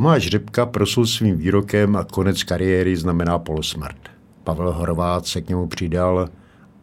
[0.00, 3.96] Tomáš Řepka prosul svým výrokem a konec kariéry znamená polosmrt.
[4.44, 6.28] Pavel Horvát se k němu přidal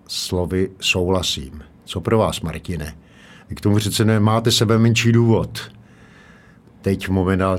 [0.07, 1.63] slovy souhlasím.
[1.85, 2.95] Co pro vás, Martine?
[3.49, 5.71] Vy k tomu přece nemáte sebe menší důvod.
[6.81, 7.09] Teď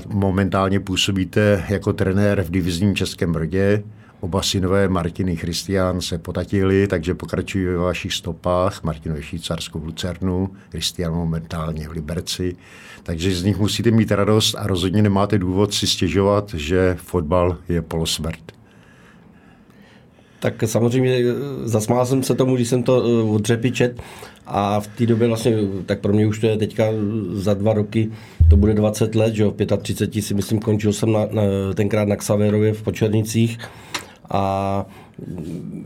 [0.07, 3.83] momentálně působíte jako trenér v divizním Českém Brodě.
[4.21, 8.83] Oba synové Martiny Christian se potatili, takže pokračují ve vašich stopách.
[8.83, 12.55] Martin ve Švýcarsku v Lucernu, Christian momentálně v Liberci.
[13.03, 17.81] Takže z nich musíte mít radost a rozhodně nemáte důvod si stěžovat, že fotbal je
[17.81, 18.39] polosmrt.
[20.39, 21.19] Tak samozřejmě
[21.63, 24.01] zasmál jsem se tomu, když jsem to eh, od čet
[24.45, 26.85] a v té době vlastně, tak pro mě už to je teďka
[27.31, 28.11] za dva roky,
[28.49, 31.43] to bude 20 let, že jo, v 35 si myslím, končil jsem na, na,
[31.75, 33.57] tenkrát na Xaverově v Počernicích
[34.29, 34.85] a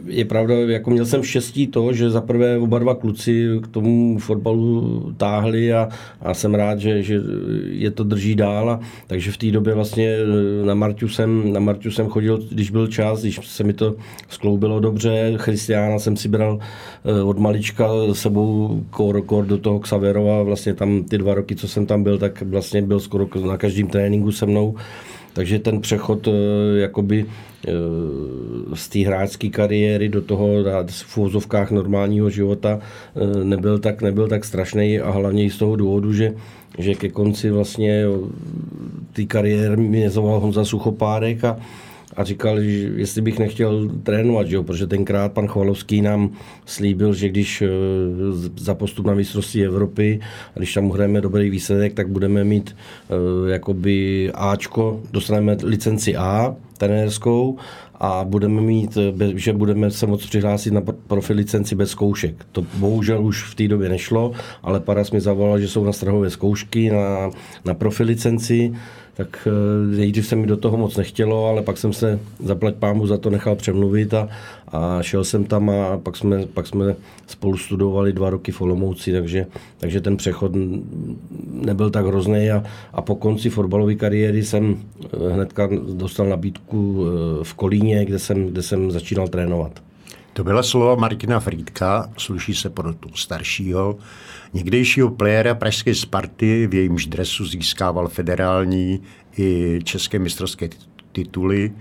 [0.05, 4.19] je pravda, jako měl jsem štěstí to, že za prvé oba dva kluci k tomu
[4.19, 5.89] fotbalu táhli a,
[6.21, 7.21] a jsem rád, že, že
[7.69, 8.69] je to drží dál.
[8.69, 10.17] A, takže v té době vlastně
[10.65, 13.95] na Marťu, jsem, na Marťu jsem chodil, když byl čas, když se mi to
[14.29, 15.33] skloubilo dobře.
[15.37, 16.59] Christiana jsem si bral
[17.05, 20.43] eh, od malička sebou kor, kor do toho Xaverova.
[20.43, 23.87] Vlastně tam ty dva roky, co jsem tam byl, tak vlastně byl skoro na každém
[23.87, 24.75] tréninku se mnou.
[25.33, 26.31] Takže ten přechod eh,
[26.79, 27.71] jakoby eh,
[28.73, 30.47] z té hráčské kariéry do toho
[30.87, 35.75] v úvozovkách normálního života eh, nebyl tak, nebyl tak strašný a hlavně i z toho
[35.75, 36.33] důvodu, že,
[36.77, 38.03] že ke konci vlastně
[39.13, 41.57] té kariéry mě zavolal Honza Suchopárek a,
[42.15, 46.31] a říkal, že jestli bych nechtěl trénovat, že jo, protože tenkrát pan Chvalovský nám
[46.65, 47.67] slíbil, že když eh,
[48.57, 50.19] za postup na mistrovství Evropy
[50.55, 52.75] a když tam hrajeme dobrý výsledek, tak budeme mít
[53.09, 57.57] uh, jakoby Ačko, dostaneme licenci A trenérskou
[57.99, 62.45] a budeme mít, eh, že budeme se moct přihlásit na profil licenci bez zkoušek.
[62.51, 64.31] To bohužel už v té době nešlo,
[64.63, 67.29] ale Paras mi zavolal, že jsou na Strahově zkoušky na,
[67.65, 68.73] na profil licenci
[69.13, 73.07] tak eh, nejdřív se mi do toho moc nechtělo, ale pak jsem se zaplať pámu
[73.07, 74.29] za to nechal přemluvit a,
[74.67, 76.95] a šel jsem tam a pak jsme, pak jsme
[77.27, 79.45] spolu studovali dva roky v Olomouci, takže,
[79.77, 80.51] takže ten přechod
[81.51, 82.63] nebyl tak hrozný a,
[82.93, 88.47] a po konci fotbalové kariéry jsem eh, hnedka dostal nabídku eh, v Kolíně, kde jsem,
[88.47, 89.81] kde jsem začínal trénovat.
[90.33, 92.69] To byla slova Martina Frýdka, sluší se
[92.99, 93.97] tu staršího,
[94.53, 99.01] někdejšího playera pražské Sparty, v jejímž dresu získával federální
[99.37, 100.69] i české mistrovské
[101.11, 101.71] tituly,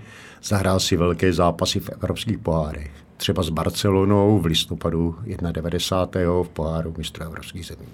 [0.43, 2.91] zahrál si velké zápasy v evropských pohárech.
[3.17, 5.15] Třeba s Barcelonou v listopadu
[5.51, 6.43] 91.
[6.43, 7.87] v poháru mistrů evropských zemí.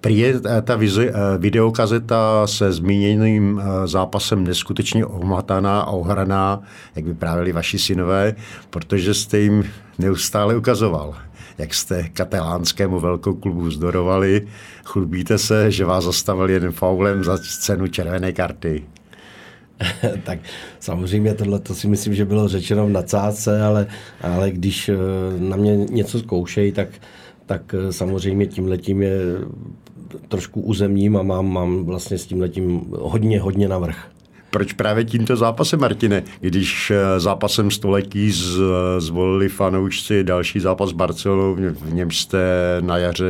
[0.00, 6.62] Prý je ta eh, videokazeta se zmíněným eh, zápasem neskutečně ohmataná a ohraná,
[6.96, 8.34] jak vyprávěli vaši synové,
[8.70, 9.64] protože jste jim
[9.98, 11.14] neustále ukazoval,
[11.58, 14.46] jak jste katalánskému velkoklubu vzdorovali.
[14.84, 18.84] Chlubíte se, že vás zastavil jeden faulem za cenu červené karty.
[20.24, 20.38] tak
[20.80, 23.86] samozřejmě tohle to si myslím, že bylo řečeno v nadsázce, ale,
[24.20, 24.90] ale když
[25.38, 26.88] na mě něco zkoušejí, tak,
[27.46, 29.18] tak samozřejmě tím letím je
[30.28, 34.08] trošku uzemním a mám, mám vlastně s tím letím hodně, hodně navrh.
[34.50, 36.22] Proč právě tímto zápasem, Martine?
[36.40, 38.60] Když eh, zápasem století z,
[38.98, 42.38] zvolili fanoušci další zápas Barcelonou, v něm jste
[42.80, 43.26] na jaře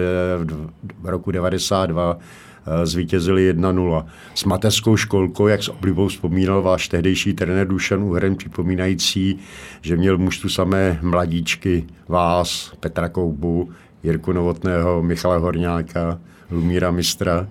[1.03, 2.19] v roku 92
[2.67, 4.07] eh, zvítězili 1-0.
[4.35, 9.39] S mateřskou školkou, jak s oblibou vzpomínal váš tehdejší trenér Dušan Uhren, připomínající,
[9.81, 13.71] že měl mužstvu samé mladíčky, vás, Petra Koubu,
[14.03, 16.19] Jirku Novotného, Michala Horňáka,
[16.51, 17.49] Lumíra Mistra.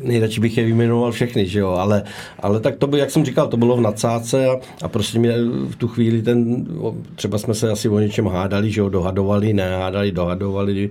[0.00, 2.02] Nejradši bych je vyjmenoval všechny, že jo, ale,
[2.40, 5.32] ale tak to by, jak jsem říkal, to bylo v nadsázce a, a prostě mě
[5.68, 6.66] v tu chvíli ten,
[7.14, 10.90] třeba jsme se asi o něčem hádali, že jo, dohadovali, nehádali, dohadovali,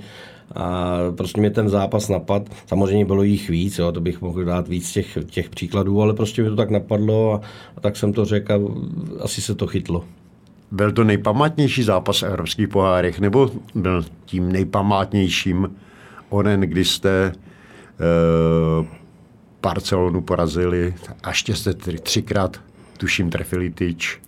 [0.55, 2.49] a prostě mě ten zápas napad.
[2.67, 6.41] Samozřejmě bylo jich víc, jo, to bych mohl dát víc těch, těch příkladů, ale prostě
[6.41, 7.41] mě to tak napadlo a,
[7.77, 8.57] a tak jsem to řekl a
[9.23, 10.03] asi se to chytlo.
[10.71, 15.75] Byl to nejpamátnější zápas v evropských pohárech, nebo byl tím nejpamátnějším
[16.29, 17.31] onen, kdy jste
[19.61, 20.93] Barcelonu porazili
[21.23, 22.61] a ještě jste třikrát,
[22.97, 24.19] tuším, trefili tyč.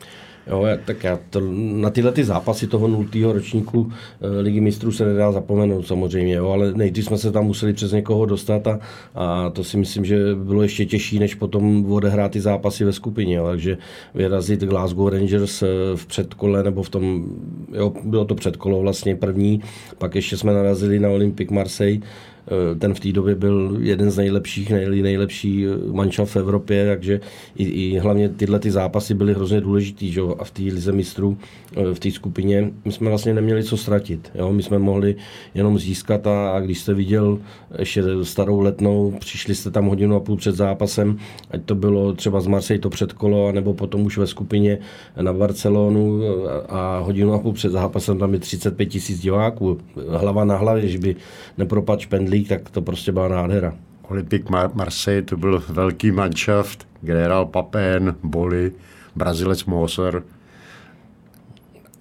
[0.47, 3.91] Jo, tak já to, na tyhle ty zápasy toho nultého ročníku
[4.21, 7.91] e, Ligy mistrů se nedá zapomenout samozřejmě, jo, ale nejdřív jsme se tam museli přes
[7.91, 8.79] někoho dostat a,
[9.15, 13.35] a to si myslím, že bylo ještě těžší, než potom odehrát ty zápasy ve skupině.
[13.35, 13.77] Jo, takže
[14.15, 17.25] vyrazit Glasgow Rangers eh, v předkole nebo v tom,
[17.73, 19.61] jo, bylo to předkolo vlastně první,
[19.97, 22.34] pak ještě jsme narazili na Olympic Marseille, Eh,
[22.79, 27.19] ten v té době byl jeden z nejlepších, nej, nejlepší eh, mančal v Evropě, takže
[27.55, 30.21] i, i hlavně tyhle ty zápasy byly hrozně důležitý, že?
[30.39, 31.37] a v té lize mistrů,
[31.75, 34.31] eh, v té skupině, my jsme vlastně neměli co ztratit.
[34.35, 34.53] Jo?
[34.53, 35.15] My jsme mohli
[35.53, 37.39] jenom získat a, a když jste viděl
[37.79, 41.17] ještě starou letnou, přišli jste tam hodinu a půl před zápasem,
[41.51, 44.77] ať to bylo třeba z Marseille to předkolo, nebo potom už ve skupině
[45.21, 46.21] na Barcelonu
[46.69, 49.77] a hodinu a půl před zápasem tam je 35 tisíc diváků,
[50.09, 51.15] hlava na hlavě, že by
[51.57, 53.73] nepropadl špendlí League, tak to prostě byla nádhera.
[54.01, 58.71] Olympic Marseille to byl velký manšaft, kde hrál Papen, Boli,
[59.15, 60.23] Brazilec Moser.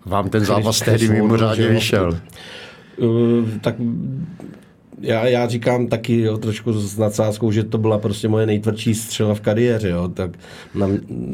[0.06, 2.18] Vám ten zápas tehdy mimořádně vyšel.
[2.96, 3.74] Uh, tak
[5.00, 9.34] já, já říkám taky jo, trošku s nadsázkou, že to byla prostě moje nejtvrdší střela
[9.34, 9.88] v kariéře.
[9.88, 10.30] Jo, tak
[10.74, 10.88] na,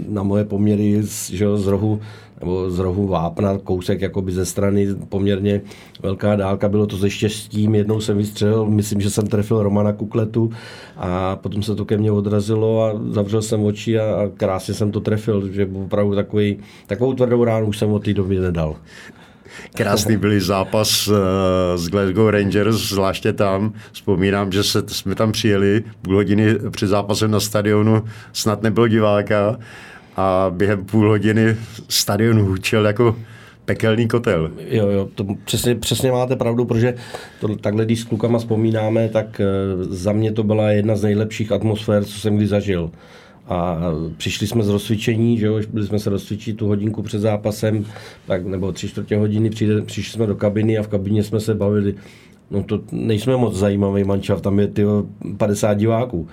[0.08, 2.00] na moje poměry z, že jo, z rohu
[2.40, 5.60] nebo z rohu vápna, kousek jakoby ze strany, poměrně
[6.02, 10.50] velká dálka, bylo to ze štěstím, jednou jsem vystřelil, myslím, že jsem trefil Romana Kukletu
[10.96, 14.92] a potom se to ke mně odrazilo a zavřel jsem oči a, a krásně jsem
[14.92, 16.56] to trefil, že opravdu takový,
[16.86, 18.76] takovou tvrdou ránu už jsem od té doby nedal.
[19.74, 21.16] Krásný byl zápas uh,
[21.76, 23.72] s Glasgow Rangers, zvláště tam.
[23.92, 29.58] Vzpomínám, že se, jsme tam přijeli půl hodiny před zápasem na stadionu, snad nebylo diváka
[30.16, 31.56] a během půl hodiny
[31.88, 33.16] stadion hůčel jako
[33.64, 34.50] pekelný kotel.
[34.68, 36.94] Jo, jo, to přesně, přesně máte pravdu, protože
[37.40, 41.52] to, takhle, když s klukama vzpomínáme, tak uh, za mě to byla jedna z nejlepších
[41.52, 42.90] atmosfér, co jsem kdy zažil.
[43.50, 43.78] A
[44.16, 47.84] přišli jsme z rozcvičení, že jo, byli jsme se rozcvičit tu hodinku před zápasem,
[48.26, 51.54] tak, nebo tři čtvrtě hodiny, přijde, přišli jsme do kabiny a v kabině jsme se
[51.54, 51.94] bavili.
[52.50, 54.82] No to nejsme moc zajímavý mančav, tam je ty
[55.36, 56.28] 50 diváků.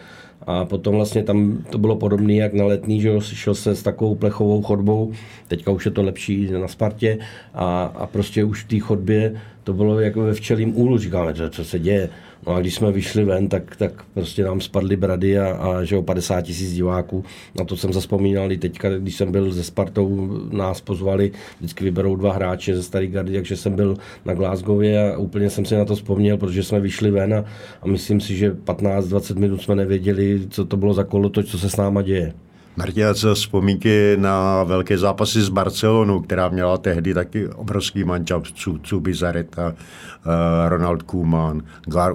[0.47, 3.83] A potom vlastně tam to bylo podobné jak na letní, že jo, šel se s
[3.83, 5.11] takovou plechovou chodbou,
[5.47, 7.17] teďka už je to lepší na Spartě
[7.53, 11.49] a, a prostě už v té chodbě to bylo jako ve včelím úlu, říkáme, co,
[11.49, 12.09] co se děje.
[12.47, 15.97] No a když jsme vyšli ven, tak, tak prostě nám spadly brady a, a že
[15.97, 17.23] o 50 tisíc diváků.
[17.59, 22.15] Na to jsem zaspomínal i teďka, když jsem byl ze Spartou, nás pozvali, vždycky vyberou
[22.15, 25.85] dva hráče ze Starý gardy, takže jsem byl na Glasgowě a úplně jsem si na
[25.85, 27.45] to vzpomněl, protože jsme vyšli ven a,
[27.81, 31.59] a myslím si, že 15-20 minut jsme nevěděli, co to bylo za kolo, to, co
[31.59, 32.33] se s náma děje.
[32.77, 38.43] Martina, co vzpomínky na velké zápasy s Barcelonou, která měla tehdy taky obrovský mančap,
[38.83, 40.33] Cubi Zareta, uh,
[40.67, 41.61] Ronald Koeman,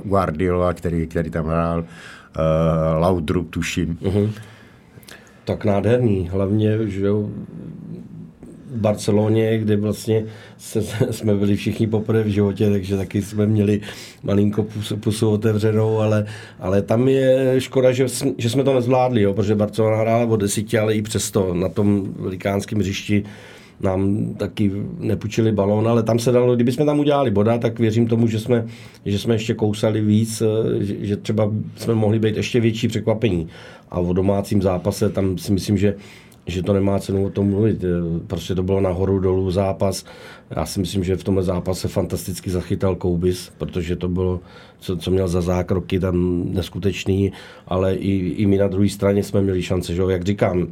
[0.05, 1.85] Guardiola, který, který tam hrál, uh,
[3.01, 3.99] Laudrup, tuším.
[4.03, 4.31] Uh-huh.
[5.45, 7.09] Tak nádherný, hlavně, že
[8.75, 10.25] Barceloně, kde vlastně
[10.59, 13.81] se, jsme byli všichni poprvé v životě, takže taky jsme měli
[14.23, 16.27] malinko pusu, pusu otevřenou, ale,
[16.61, 18.07] ale tam je škoda, že,
[18.39, 22.15] že jsme to nezvládli, jo, protože Barcelona hrála o desíti, ale i přesto na tom
[22.19, 23.25] velikánském hřišti
[23.83, 28.07] nám taky nepůjčili balón, ale tam se dalo, kdyby jsme tam udělali boda, tak věřím
[28.07, 28.67] tomu, že jsme,
[29.07, 30.43] že jsme ještě kousali víc,
[30.81, 33.49] že, že třeba jsme mohli být ještě větší překvapení.
[33.91, 35.95] A v domácím zápase tam si myslím, že
[36.47, 37.85] že to nemá cenu o tom mluvit.
[38.27, 40.05] Prostě to bylo nahoru dolů zápas.
[40.51, 44.41] Já si myslím, že v tomhle zápase fantasticky zachytal Koubis, protože to bylo,
[44.79, 47.33] co, co měl za zákroky tam neskutečný,
[47.67, 49.95] ale i, i my na druhé straně jsme měli šance.
[49.95, 50.03] Že?
[50.09, 50.69] Jak říkám,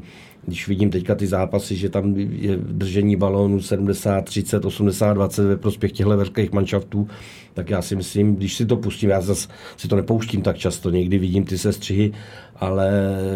[0.47, 5.57] když vidím teďka ty zápasy, že tam je držení balónu 70, 30, 80, 20 ve
[5.57, 7.09] prospěch těchto velkých manšaftů,
[7.55, 10.91] tak já si myslím, když si to pustím, já zase si to nepouštím tak často,
[10.91, 12.13] někdy vidím ty sestřihy,
[12.57, 12.91] ale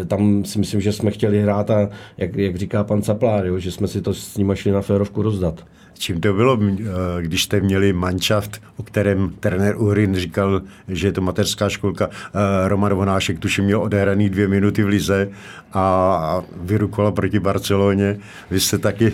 [0.07, 3.71] tam si myslím, že jsme chtěli hrát a jak, jak říká pan Caplár, jo, že
[3.71, 5.65] jsme si to s ním šli na férovku rozdat.
[5.97, 6.85] Čím to bylo, eh,
[7.21, 12.09] když jste měli manšaft, o kterém trenér Uhrin říkal, že je to mateřská školka.
[12.09, 15.29] Eh, Roman Vonášek tuším měl odehraný dvě minuty v Lize
[15.73, 18.17] a vyrukoval proti Barceloně.
[18.51, 19.13] Vy jste taky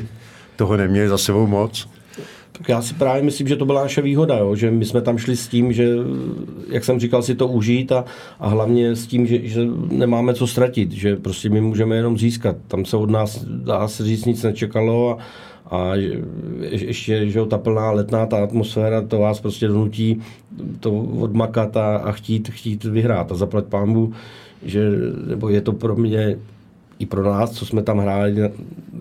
[0.56, 1.88] toho neměli za sebou moc?
[2.52, 4.56] Tak já si právě myslím, že to byla naše výhoda, jo?
[4.56, 5.88] že my jsme tam šli s tím, že,
[6.70, 8.06] jak jsem říkal, si to užít a,
[8.40, 12.56] a hlavně s tím, že, že nemáme co ztratit, že prostě my můžeme jenom získat.
[12.68, 15.24] Tam se od nás, dá se říct, nic nečekalo a,
[15.72, 15.96] a
[16.62, 20.22] ještě, že ta plná letná ta atmosféra, to vás prostě donutí
[20.80, 24.14] to odmakat a, a chtít, chtít vyhrát a zaplať pámbu,
[24.64, 24.90] že,
[25.28, 26.38] nebo je to pro mě
[27.00, 28.36] i pro nás, co jsme tam hráli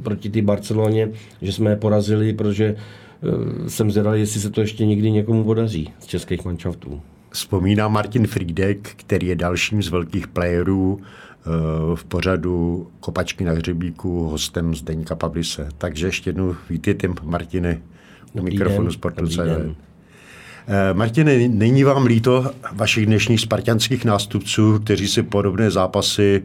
[0.03, 1.09] proti té Barceloně,
[1.43, 2.77] že jsme je porazili, protože
[3.23, 7.01] Eh, jsem zvědavý, jestli se to ještě někdy někomu podaří z českých manšaftů.
[7.31, 11.47] Vzpomíná Martin Friedek, který je dalším z velkých playerů eh,
[11.95, 15.69] v pořadu Kopačky na hřebíku hostem Zdeňka Pavlise.
[15.79, 17.81] Takže ještě jednou vítejte, Martine,
[18.33, 19.39] u mikrofonu Sportu CD.
[19.39, 26.43] Eh, Martine, není vám líto vašich dnešních spartianských nástupců, kteří si podobné zápasy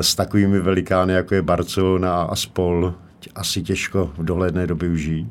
[0.00, 2.94] s takovými velikány, jako je Barcelona a Spol,
[3.34, 5.28] asi těžko v dohledné době užijí?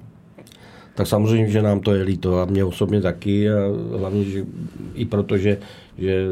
[0.95, 3.57] Tak samozřejmě, že nám to je líto a mě osobně taky a
[3.97, 4.45] hlavně, že
[4.93, 5.57] i proto, že,
[5.97, 6.25] že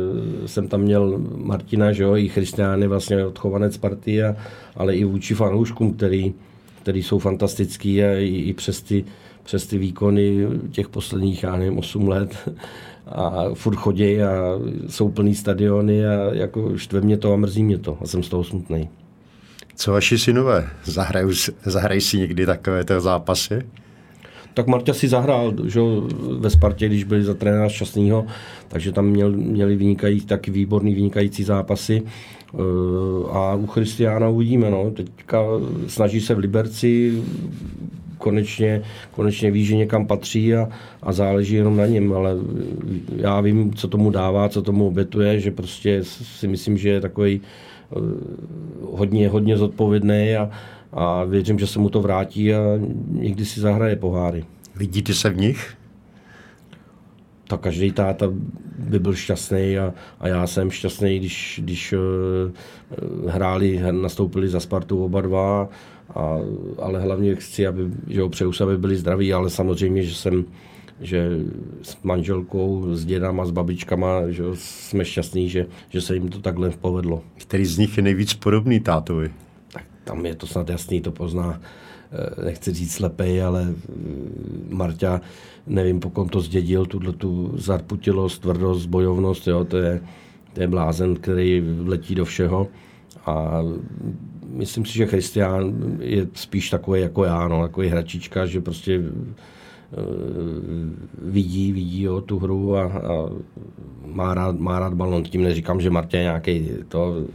[0.45, 4.35] jsem tam měl Martina, že jo, i Christiány, vlastně odchovanec party, a,
[4.75, 6.33] ale i vůči fanouškům, který,
[6.81, 9.05] který jsou fantastický a i, i přes ty,
[9.43, 12.49] přes ty výkony těch posledních, já nevím, 8 let
[13.07, 17.77] a furt chodí a jsou plný stadiony a jako štve mě to a mrzí mě
[17.77, 18.89] to a jsem z toho smutný.
[19.75, 20.69] Co vaši synové?
[20.83, 21.27] Zahrají,
[21.63, 23.61] zahrají si někdy takovéto zápasy?
[24.59, 25.79] Tak Marta si zahrál že,
[26.39, 28.25] ve Spartě, když byli za trenéra Šťastného,
[28.67, 32.03] takže tam měl, měli vynikají, taky výborný vynikající zápasy.
[32.03, 32.57] Eh,
[33.31, 34.69] a u Christiana uvidíme.
[34.69, 34.91] No.
[34.91, 35.43] Teďka
[35.87, 37.23] snaží se v Liberci,
[38.17, 40.69] konečně, konečně ví, že někam patří a,
[41.03, 42.35] a záleží jenom na něm, ale
[43.15, 47.41] já vím, co tomu dává, co tomu obětuje, že prostě si myslím, že je takový
[47.41, 47.95] eh,
[48.91, 50.51] hodně, hodně zodpovědný a,
[50.93, 52.59] a věřím, že se mu to vrátí a
[53.11, 54.45] někdy si zahraje poháry.
[54.75, 55.73] Vidíte se v nich?
[57.47, 58.25] Tak každý táta
[58.77, 65.03] by byl šťastný a, a já jsem šťastný, když, když uh, hráli, nastoupili za Spartu
[65.03, 65.69] oba dva,
[66.15, 66.37] a,
[66.79, 70.45] ale hlavně chci, aby, že ho přeju se, aby byli zdraví, ale samozřejmě, že jsem
[71.01, 71.29] že
[71.81, 76.69] s manželkou, s dědama, s babičkama, že jsme šťastní, že, že se jim to takhle
[76.69, 77.23] povedlo.
[77.37, 79.31] Který z nich je nejvíc podobný tátovi?
[80.09, 85.21] Tam je to snad jasný, to pozná, eh, nechci říct slepej, ale eh, Marta,
[85.67, 90.01] nevím, po kom to zdědil, tuhle tu zarputilost, tvrdost, bojovnost, jo, to je,
[90.53, 92.67] to je blázen, který letí do všeho
[93.25, 93.61] a
[94.49, 100.01] myslím si, že Christian je spíš takový jako já, no, takový hračička, že prostě eh,
[101.21, 103.29] vidí, vidí jo, tu hru a, a
[104.05, 105.23] má, rád, má rád balon.
[105.23, 107.25] Tím neříkám, že Martě je nějaký to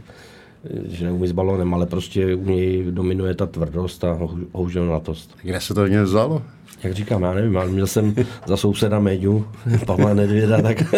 [0.87, 4.19] že neumí s balonem, ale prostě u něj dominuje ta tvrdost a
[4.51, 5.35] houževnatost.
[5.43, 6.41] Kde se to v něm vzalo?
[6.83, 9.45] Jak říkám, já nevím, ale měl jsem za souseda Méďu,
[9.85, 10.83] Pavla Nedvěda, tak...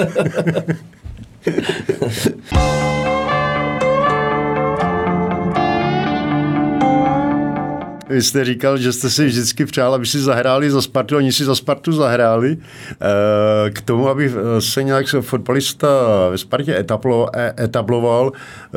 [8.17, 11.45] Vy jste říkal, že jste si vždycky přál, aby si zahráli za Spartu, oni si
[11.45, 12.57] za Spartu zahráli.
[12.57, 15.87] Eh, k tomu, aby se nějak fotbalista
[16.29, 18.31] ve Spartě e, etabloval,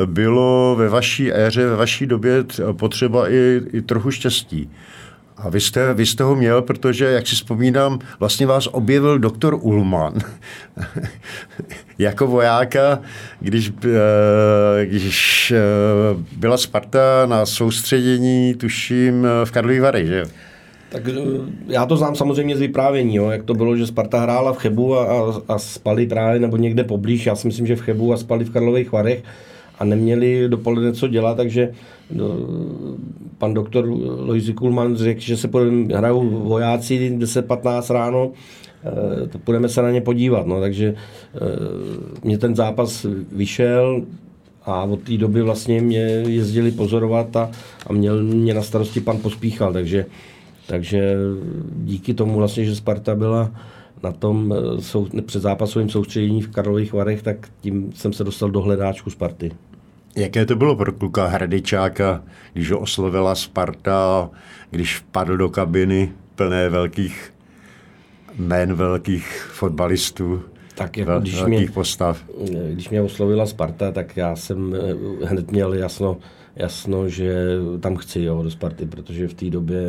[0.06, 4.70] bylo ve vaší éře, ve vaší době potřeba i, i trochu štěstí.
[5.40, 9.59] A vy jste, vy jste ho měl, protože, jak si vzpomínám, vlastně vás objevil doktor
[9.61, 10.14] Ulman
[11.99, 12.99] jako vojáka,
[13.40, 15.59] když, eh, když eh,
[16.37, 20.25] byla Sparta na soustředění, tuším, v Karlových Vary, že
[20.90, 21.12] tak eh,
[21.66, 24.97] já to znám samozřejmě z vyprávění, jo, jak to bylo, že Sparta hrála v Chebu
[24.97, 27.26] a, a, a spali právě nebo někde poblíž.
[27.26, 29.23] Já si myslím, že v Chebu a spali v Karlových Varech
[29.80, 31.72] a neměli dopoledne co dělat, takže
[32.12, 32.25] no,
[33.38, 33.84] pan doktor
[34.18, 35.49] Loisy Kulman řekl, že se
[35.94, 38.30] hrajou vojáci 10-15 ráno,
[39.32, 40.46] to půjdeme se na ně podívat.
[40.46, 41.38] No, takže eh,
[42.25, 44.02] mě ten zápas vyšel,
[44.64, 47.50] a od té doby vlastně mě jezdili pozorovat a,
[47.87, 50.06] a měl mě na starosti pan Pospíchal, takže,
[50.66, 51.14] takže
[51.75, 53.50] díky tomu vlastně, že Sparta byla
[54.02, 58.60] na tom eh, sou, předzápasovém soustředění v Karlových Varech, tak tím jsem se dostal do
[58.60, 59.52] hledáčku Sparty.
[60.17, 64.31] Jaké to bylo pro kluka Hradičáka, když ho oslovila Sparta,
[64.71, 67.33] když vpadl do kabiny plné velkých
[68.38, 70.43] jmén velkých fotbalistů,
[70.75, 72.25] tak jako když velkých mě, postav?
[72.73, 76.17] Když mě oslovila Sparta, tak já jsem eh, hned měl jasno,
[76.57, 77.35] jasno že
[77.81, 79.81] tam chci jo, do Sparty, protože v té době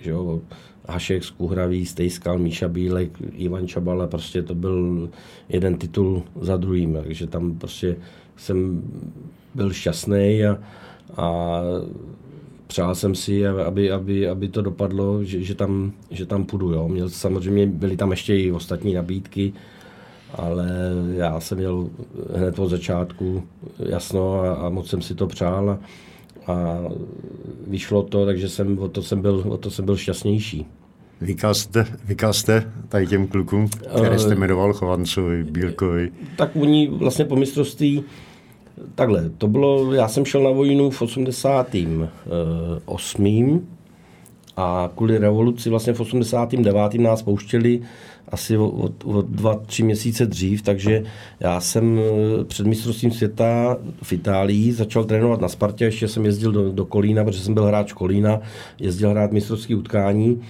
[0.00, 0.40] že jo,
[0.88, 5.08] Hašek, Skuhravý, Stejskal, Míša Bílek, Ivan Čabala, prostě to byl
[5.48, 7.96] jeden titul za druhým, takže tam prostě
[8.38, 8.82] jsem
[9.54, 10.58] byl šťastný a,
[11.16, 11.60] a
[12.66, 16.72] přál jsem si, aby, aby, aby to dopadlo, že, že, tam, že tam půjdu.
[16.72, 16.88] Jo.
[16.88, 19.52] Měl, samozřejmě byly tam ještě i ostatní nabídky,
[20.34, 20.68] ale
[21.14, 21.88] já jsem měl
[22.36, 23.42] hned od začátku
[23.78, 25.78] jasno a, a moc jsem si to přál a,
[26.52, 26.78] a
[27.66, 30.66] vyšlo to, takže jsem, o, to jsem byl, o to jsem byl šťastnější.
[31.20, 36.10] Vykal jste, vykal jste tady těm klukům, které jste jmenoval, Chovancovi, Bílkovi?
[36.36, 38.04] Tak oni vlastně po mistrovství
[38.94, 43.54] Takhle, to bylo, já jsem šel na vojnu v 88.
[43.54, 43.60] Eh,
[44.56, 46.94] a kvůli revoluci vlastně v 89.
[46.94, 47.80] nás pouštěli
[48.28, 51.02] asi o, o dva, tři měsíce dřív, takže
[51.40, 56.52] já jsem eh, před mistrovstvím světa v Itálii začal trénovat na Spartě, ještě jsem jezdil
[56.52, 58.40] do, do Kolína, protože jsem byl hráč Kolína,
[58.80, 60.42] jezdil hrát mistrovské utkání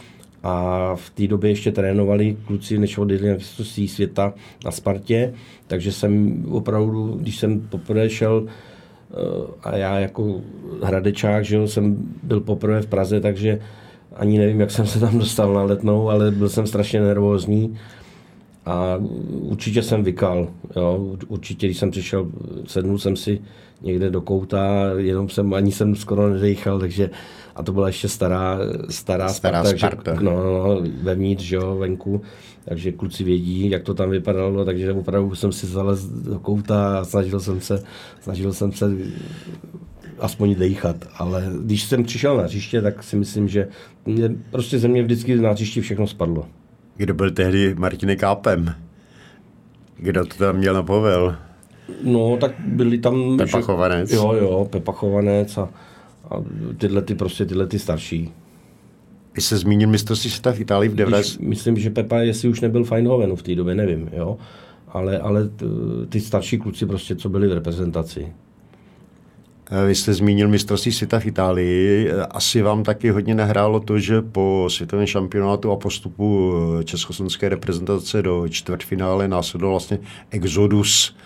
[0.49, 5.35] a v té době ještě trénovali kluci, než odjeli na mistrovství světa na Spartě,
[5.67, 9.15] takže jsem opravdu, když jsem poprvé šel eh,
[9.63, 10.41] a já jako
[10.83, 13.61] hradečák, že jsem byl poprvé v Praze, takže
[14.17, 17.79] ani nevím, jak jsem se tam dostal na letnou, ale byl jsem strašně nervózní
[18.67, 18.99] a
[19.31, 20.49] určitě jsem vykal.
[20.77, 21.17] Jo.
[21.29, 22.27] Určitě, když jsem přišel,
[22.67, 23.41] sednul jsem si
[23.81, 27.11] někde do kouta, jenom jsem, ani jsem skoro nedechal, takže
[27.57, 28.59] a to byla ještě stará,
[28.91, 30.03] stará, stará Sparta, Sparta.
[30.03, 32.23] Takže, no, no, vevnitř, že jo, venku,
[32.65, 37.05] takže kluci vědí, jak to tam vypadalo, takže opravdu jsem si zalez do kouta a
[37.05, 37.83] snažil jsem se,
[38.21, 38.91] snažil jsem se
[40.19, 43.69] aspoň dechat, ale když jsem přišel na hřiště, tak si myslím, že
[44.07, 46.47] mě, prostě ze mě vždycky na hřišti všechno spadlo.
[46.97, 48.75] Kdo byl tehdy Martiny Kápem?
[49.97, 51.37] Kdo to tam měl na povel?
[52.03, 53.37] No, tak byli tam...
[53.37, 54.13] Pepa Chovanec.
[54.13, 55.69] Jo, jo, Pepa Chovanec a,
[56.31, 56.43] a
[56.79, 58.33] tyhle ty prostě tyhle ty starší.
[59.35, 61.41] Vy jste zmínil mistrovství světa v Itálii v 90.
[61.41, 64.39] Myslím, že Pepa, jestli už nebyl Feinhovenu v té době, nevím, jo.
[64.89, 65.51] Ale, ale
[66.09, 68.33] ty starší kluci prostě, co byli v reprezentaci.
[69.71, 72.11] Eh, vy jste zmínil mistrovství světa v Itálii.
[72.31, 78.23] Asi vám taky hodně nahrálo to, že po světovém šampionátu a postupu eh, československé reprezentace
[78.23, 79.99] do čtvrtfinále následoval vlastně
[80.31, 81.17] exodus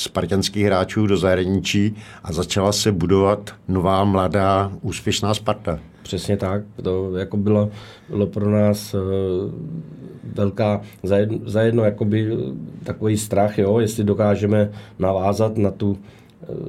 [0.00, 5.78] spartanských hráčů do zahraničí a začala se budovat nová, mladá, úspěšná Sparta.
[6.02, 6.62] Přesně tak.
[6.82, 7.70] To jako bylo,
[8.08, 9.00] bylo pro nás uh,
[10.34, 11.84] velká, zajedno, zajedno
[12.84, 15.98] takový strach, jo, jestli dokážeme navázat na tu,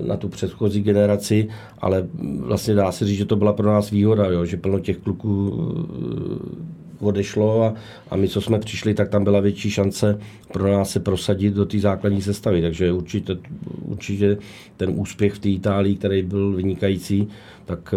[0.05, 1.47] na tu předchozí generaci,
[1.79, 2.07] ale
[2.39, 5.51] vlastně dá se říct, že to byla pro nás výhoda, jo, že plno těch kluků
[7.01, 7.73] odešlo a,
[8.09, 10.19] a my, co jsme přišli, tak tam byla větší šance
[10.53, 12.61] pro nás se prosadit do té základní sestavy.
[12.61, 13.37] Takže určitě,
[13.81, 14.37] určitě
[14.77, 17.27] ten úspěch v té Itálii, který byl vynikající,
[17.65, 17.95] tak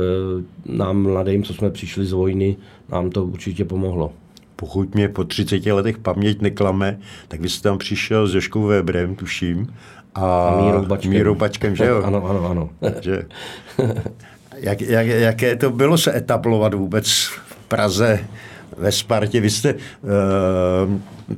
[0.67, 2.57] nám mladým, co jsme přišli z vojny,
[2.89, 4.13] nám to určitě pomohlo.
[4.57, 9.15] Pokud mě po 30 letech paměť neklame, tak vy jste tam přišel s Joškou Weberem,
[9.15, 9.75] tuším,
[10.15, 11.11] a, a Mírou Bačkem.
[11.11, 12.03] Mírou Bačkem, že jo?
[12.05, 12.71] ano, ano, ano.
[13.01, 13.23] že,
[14.57, 17.13] jak, jak, jaké to bylo se etablovat vůbec
[17.47, 18.25] v Praze
[18.79, 19.41] ve Spartě.
[19.41, 19.81] Vy jste, uh,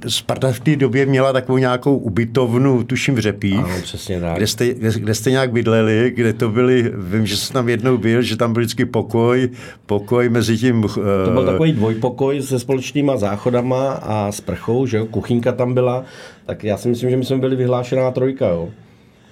[0.09, 3.59] Sparta v té době měla takovou nějakou ubytovnu, tuším v Řepích.
[3.59, 4.37] Ano, přesně tak.
[4.37, 7.99] Kde jste, kde, kde jste nějak bydleli, kde to byly, vím, že jste tam jednou
[7.99, 9.49] byl, že tam byl vždycky pokoj,
[9.87, 10.85] pokoj mezi tím...
[10.85, 16.05] Uh, to byl takový dvojpokoj se společnýma záchodama a sprchou, že jo, kuchyňka tam byla,
[16.47, 18.69] tak já si myslím, že my jsme byli vyhlášená trojka, jo.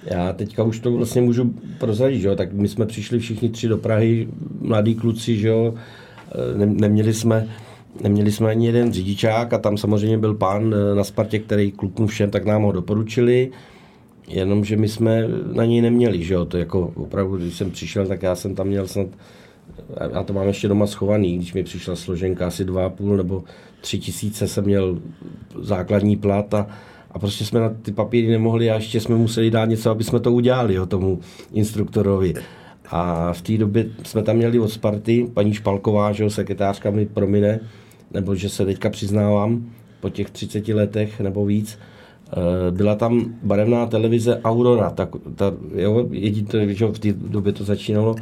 [0.05, 3.67] Já teďka už to vlastně můžu prozradit, že jo, tak my jsme přišli všichni tři
[3.67, 4.27] do Prahy,
[4.61, 5.73] mladí kluci, že jo,
[6.55, 7.47] ne, neměli jsme
[8.01, 12.07] Neměli jsme ani jeden řidičák a tam samozřejmě byl pán eh, na Spartě, který klukům
[12.07, 13.51] všem, tak nám ho doporučili.
[14.27, 18.23] Jenomže my jsme na něj neměli, že jo, to jako opravdu, když jsem přišel, tak
[18.23, 19.07] já jsem tam měl snad,
[20.13, 23.43] já to mám ještě doma schovaný, když mi přišla složenka asi 2,5 nebo
[23.81, 24.99] 3 tisíce jsem měl
[25.61, 26.67] základní plat a,
[27.11, 30.19] a prostě jsme na ty papíry nemohli a ještě jsme museli dát něco, aby jsme
[30.19, 31.19] to udělali, jo, tomu
[31.53, 32.33] instruktorovi.
[32.89, 37.05] A v té době jsme tam měli od Sparty, paní Špalková, že jo, sekretářka mi
[37.05, 37.59] promine,
[38.13, 43.85] nebo že se teďka přiznávám po těch 30 letech nebo víc, eh, byla tam barevná
[43.85, 48.15] televize Aurora, tak, ta, jo, jedině, že v té době to začínalo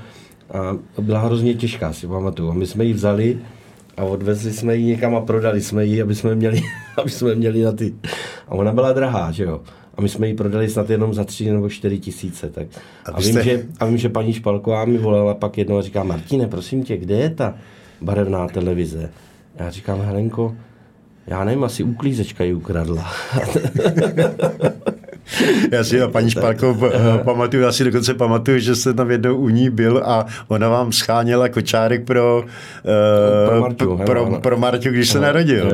[0.54, 2.50] a byla hrozně těžká, si pamatuju.
[2.50, 3.40] A my jsme ji vzali
[3.98, 6.62] a odvezli jsme ji někam a prodali jsme ji, aby jsme měli,
[6.98, 7.94] aby jsme měli na ty.
[8.48, 9.62] A ona byla drahá, že jo.
[9.98, 12.50] A my jsme ji prodali snad jenom za tři nebo čtyři tisíce.
[12.50, 12.68] Tak.
[13.06, 13.44] A, a, vím, jste...
[13.44, 16.98] že, a vím, že paní Špalková mi volala pak jednou a říká, Martine, prosím tě,
[16.98, 17.56] kde je ta
[18.02, 19.10] barevná televize?
[19.56, 20.56] Já říkám, Helenko,
[21.28, 23.12] já nevím, asi uklízečka ji ukradla.
[25.72, 26.78] Já si a paní Špálko
[27.24, 30.92] pamatuju, já si dokonce pamatuju, že jste tam jednou u ní byl a ona vám
[30.92, 32.44] scháněla kočárek pro,
[33.48, 35.72] pro, Marťu, pro, pro, pro Marťu, když se narodil.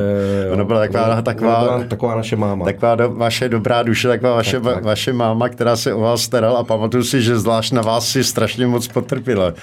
[0.52, 2.64] Ona byla taková, taková, taková naše máma.
[2.64, 4.84] Taková do, vaše dobrá duše, taková vaše, tak, tak.
[4.84, 8.24] vaše máma, která se o vás starala a pamatuju si, že zvlášť na vás si
[8.24, 9.54] strašně moc potrpila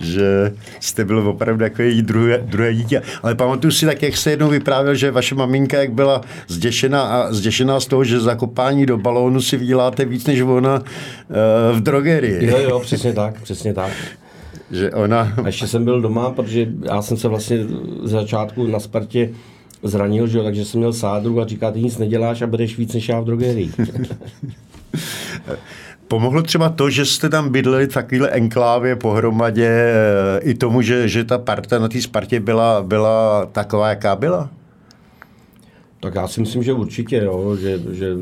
[0.00, 3.02] že jste byl opravdu jako její druhé, druhé dítě.
[3.22, 7.32] Ale pamatuju si tak, jak jste jednou vyprávěl, že vaše maminka, jak byla zděšená, a
[7.32, 10.84] zděšená z toho, že zakopání do balónu si vyděláte víc než ona uh,
[11.78, 12.46] v drogerii.
[12.46, 13.92] Jo, jo, přesně tak, přesně tak.
[14.70, 15.32] Že ona...
[15.44, 17.64] A ještě jsem byl doma, protože já jsem se vlastně
[18.02, 19.30] z začátku na Spartě
[19.82, 22.94] zranil, že jo, takže jsem měl sádru a říká, ty nic neděláš a budeš víc
[22.94, 23.72] než já v drogerii.
[26.08, 31.08] Pomohlo třeba to, že jste tam bydleli v takovéhle enklávě pohromadě eh, i tomu, že,
[31.08, 34.50] že ta parta na té Spartě byla, byla taková, jaká byla?
[36.00, 38.14] Tak já si myslím, že určitě, jo, že, že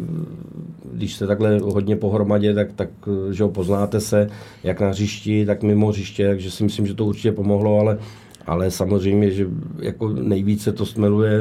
[0.92, 2.88] když jste takhle hodně pohromadě, tak, tak
[3.30, 4.30] že ho poznáte se,
[4.64, 7.98] jak na hřišti, tak mimo hřiště, takže si myslím, že to určitě pomohlo, ale,
[8.46, 9.46] ale samozřejmě, že
[9.78, 11.40] jako nejvíce to smeluje,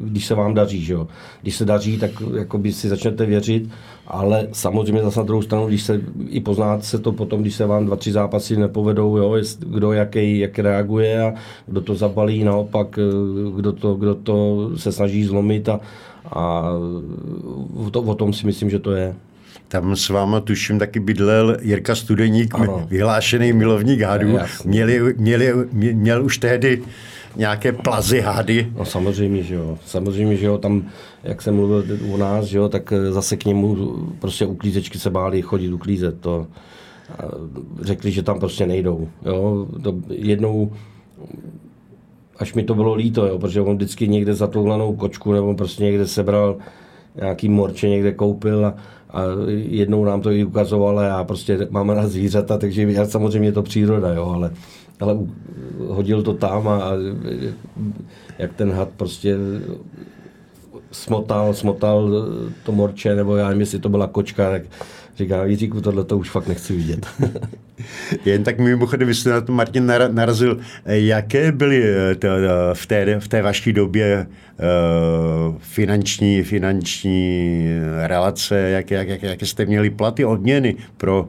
[0.00, 1.08] když se vám daří, že jo.
[1.42, 3.68] Když se daří, tak jako by si začnete věřit,
[4.06, 7.66] ale samozřejmě zase na druhou stranu, když se i poznáte se to potom, když se
[7.66, 11.34] vám dva, tři zápasy nepovedou, jo, jest, kdo jaký, jak reaguje a
[11.66, 12.98] kdo to zabalí, naopak,
[13.56, 15.80] kdo to, kdo to se snaží zlomit a,
[16.32, 16.72] a
[17.90, 19.14] to, o tom si myslím, že to je.
[19.74, 22.86] Tam s váma tuším taky bydlel Jirka Studeník, ano.
[22.88, 24.38] vyhlášený milovník hádů.
[24.64, 26.82] Měli, měli, měl už tehdy
[27.36, 28.72] nějaké plazy hády.
[28.78, 29.78] No samozřejmě, že jo.
[29.86, 30.84] Samozřejmě, že jo, tam,
[31.22, 33.76] jak jsem mluvil u nás, že jo, tak zase k němu
[34.18, 36.20] prostě uklízečky se báli chodit uklízet.
[36.20, 36.46] To,
[37.80, 39.08] řekli, že tam prostě nejdou.
[39.26, 39.66] Jo.
[39.82, 40.72] To jednou
[42.38, 46.06] až mi to bylo líto, jo, protože on vždycky někde zatoulanou kočku nebo prostě někde
[46.06, 46.56] sebral
[47.16, 48.74] nějaký morče někde koupil a,
[49.14, 49.22] a
[49.56, 53.52] jednou nám to i ukazoval a já prostě mám rád zvířata, takže já samozřejmě je
[53.52, 54.50] to příroda, jo, ale,
[55.00, 55.18] ale
[55.88, 56.92] hodil to tam a, a
[58.38, 59.36] jak ten had prostě
[60.94, 62.26] smotal, smotal
[62.62, 64.62] to morče, nebo já nevím, jestli to byla kočka, tak
[65.16, 67.06] říká, Jiříku, tohle to už fakt nechci vidět.
[68.24, 72.14] Jen tak mimochodem, vy jste na to Martin narazil, jaké byly eh,
[72.74, 77.66] v té, v té vaší době uh, finanční, finanční
[78.06, 81.28] relace, jak, jak, jak, jaké jste měli platy, odměny pro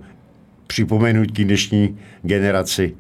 [0.67, 2.95] připomenutí dnešní generaci?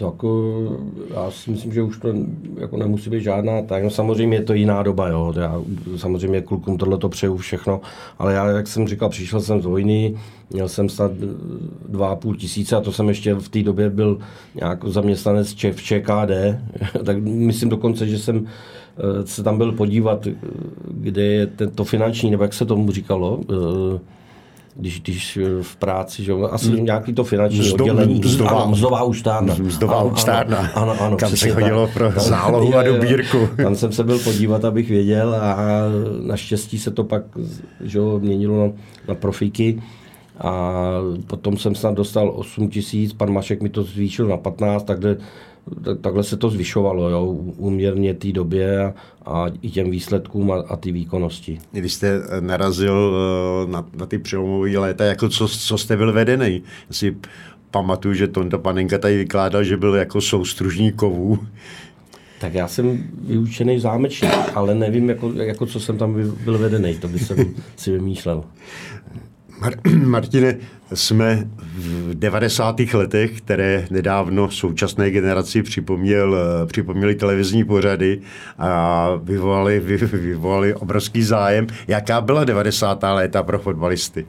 [0.00, 2.08] Tak eh, já si myslím, že už to
[2.60, 3.84] jako nemusí být žádná tak.
[3.84, 5.34] No samozřejmě je to jiná doba, jo.
[5.36, 5.62] Já
[5.96, 7.80] samozřejmě klukům tohle to přeju všechno,
[8.18, 10.14] ale já, jak jsem říkal, přišel jsem z vojny,
[10.50, 11.12] měl jsem snad
[11.88, 14.18] dva a půl tisíce a to jsem ještě v té době byl
[14.54, 16.32] nějak zaměstnanec v ČKD,
[17.04, 20.34] tak myslím dokonce, že jsem eh, se tam byl podívat, eh,
[20.90, 23.40] kde je to finanční, nebo jak se tomu říkalo,
[24.74, 26.84] když, když eh, v práci, že asi hmm.
[26.84, 28.20] nějaký to finanční Mzdo, oddělení.
[28.20, 29.54] Mzdová, ano, mzdová úštárna.
[29.54, 30.58] Mzdová ano, úštárna.
[30.58, 31.94] Ano, ano, ano, kam se chodilo tak.
[31.94, 33.48] pro zálohu a dobírku.
[33.62, 35.56] Tam jsem se byl podívat, abych věděl a
[36.22, 37.22] naštěstí se to pak
[37.80, 38.72] že měnilo na,
[39.08, 39.82] na profíky.
[40.40, 40.82] A
[41.26, 45.16] potom jsem snad dostal 8 tisíc, pan Mašek mi to zvýšil na 15, takže
[46.00, 47.24] takhle se to zvyšovalo, jo,
[47.56, 48.94] uměrně té době a,
[49.24, 51.58] a i těm výsledkům a, a ty výkonnosti.
[51.72, 56.12] Když jste eh, narazil eh, na, na ty přelomové léta, jako co, co jste byl
[56.12, 56.62] vedený?
[56.90, 57.16] Si
[57.70, 61.38] pamatuju, že Tonda Panenka tady vykládal, že byl jako soustružní kovů.
[62.40, 67.08] Tak já jsem vyučený zámečník, ale nevím, jako, jako co jsem tam byl vedený, to
[67.08, 68.44] by jsem si vymýšlel.
[69.60, 70.56] Mar- Martine,
[70.94, 72.80] jsme v 90.
[72.94, 78.20] letech, které nedávno současné generaci připomněl, připomněli televizní pořady
[78.58, 81.66] a vyvolali, vy, vyvolali obrovský zájem.
[81.88, 83.02] Jaká byla 90.
[83.02, 84.26] léta pro fotbalisty?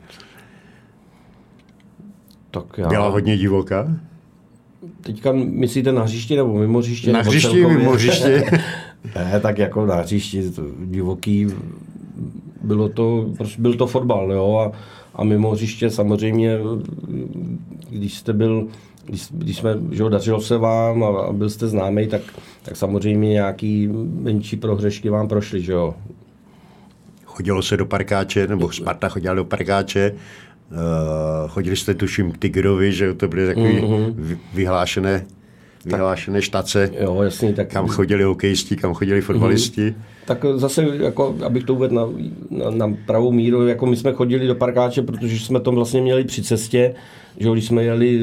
[2.51, 2.87] Tak já...
[2.87, 3.95] Byla hodně divoká?
[5.01, 7.11] Teďka myslíte na hřišti nebo mimo hřiště?
[7.11, 8.43] Na hřišti, mimo hřiště.
[9.15, 10.51] ne, tak jako na hřišti,
[10.85, 11.47] divoký,
[12.61, 14.77] bylo to, prostě byl to fotbal, jo, a
[15.15, 16.59] a mimo hřiště samozřejmě,
[17.89, 18.67] když jste byl,
[19.05, 22.21] když, když jsme, že dařilo se vám a, a byl jste známý, tak,
[22.63, 23.87] tak samozřejmě nějaký
[24.21, 25.95] menší prohřešky vám prošly, že jo.
[27.25, 30.15] Chodilo se do parkáče, nebo Sparta chodila do parkáče,
[30.71, 34.37] Uh, chodili jste tuším k Tigrovi, že to byly takové mm-hmm.
[34.53, 35.25] vyhlášené,
[35.85, 37.69] vyhlášené štace, jo, jasně, tak...
[37.69, 39.89] kam chodili hokejisti, kam chodili fotbalisti.
[39.89, 40.25] Mm-hmm.
[40.25, 42.09] Tak zase, jako, abych to uvedl na,
[42.49, 46.23] na, na pravou míru, jako my jsme chodili do parkáče, protože jsme to vlastně měli
[46.23, 46.93] při cestě,
[47.37, 48.19] že když jsme jeli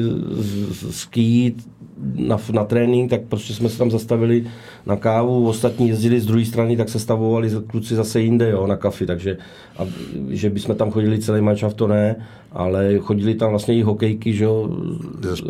[0.91, 1.67] skýt
[2.15, 4.47] na, na trénink, tak prostě jsme se tam zastavili
[4.89, 8.77] na kávu, ostatní jezdili z druhé strany, tak se stavovali kluci zase jinde, jo, na
[8.77, 9.37] kafi, takže
[9.77, 9.85] a,
[10.29, 12.15] že bychom tam chodili celý manšaft, to ne,
[12.51, 14.69] ale chodili tam vlastně i hokejky, že jo,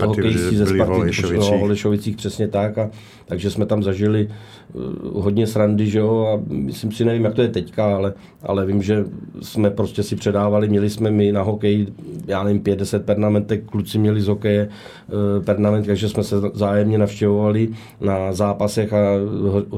[0.06, 2.90] hokejisti ze Sparty, v Holešovicích, přesně tak, a,
[3.26, 4.30] takže jsme tam zažili
[4.74, 8.66] uh, hodně srandy, že jo, a myslím si, nevím, jak to je teďka, ale, ale
[8.66, 9.06] vím, že
[9.42, 11.88] jsme prostě si předávali, měli jsme my na hokej,
[12.28, 17.70] já nevím, 50 pernamentek, kluci měli z hokeje uh, pernament, takže jsme se zájemně navštěvovali
[18.02, 19.00] na zápasech a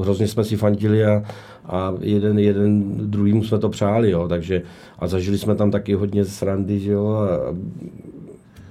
[0.00, 1.22] hrozně jsme si fandili a,
[1.66, 4.62] a jeden, jeden druhýmu jsme to přáli, jo, takže
[4.98, 7.28] a zažili jsme tam taky hodně srandy, že jo, a,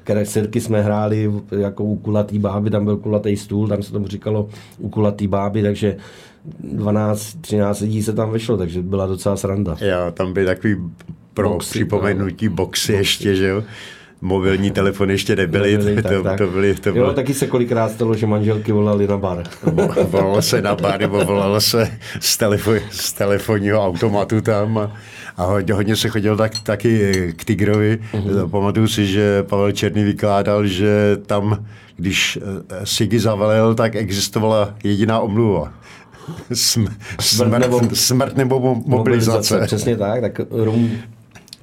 [0.03, 4.49] Kreserky jsme hráli jako u kulatý báby, tam byl kulatý stůl, tam se tomu říkalo
[4.77, 5.97] u kulatý báby, takže
[6.63, 9.77] 12, 13 lidí se tam vešlo, takže byla docela sranda.
[9.81, 10.75] Jo, tam byly takový
[11.33, 12.55] pro boxy, připomenutí no.
[12.55, 13.63] boxy, boxy ještě, že jo.
[14.21, 15.77] Mobilní telefony ještě nebyly.
[15.77, 16.37] Nebyly, to, tak, to, tak.
[16.37, 19.43] to byly, to bylo, Jo, taky se kolikrát stalo, že manželky volali na bar.
[20.03, 24.91] volalo se na bar, nebo volalo se z, telefon, z telefonního automatu tam a,
[25.37, 27.99] a hodně, hodně se chodil tak, taky k Tigrovi.
[28.13, 28.49] Mhm.
[28.49, 31.65] Pamatuju si, že Pavel Černý vykládal, že tam,
[31.97, 35.73] když eh, Sigi zavalil, tak existovala jediná omluva.
[36.53, 36.85] Sm,
[37.19, 39.61] smrt, nebo- smrt nebo mo- mobilizace.
[39.65, 40.91] Přesně tak, tak Rum,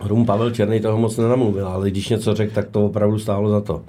[0.01, 3.61] Rum Pavel Černý toho moc nenamluvil, ale když něco řekl, tak to opravdu stálo za
[3.61, 3.83] to.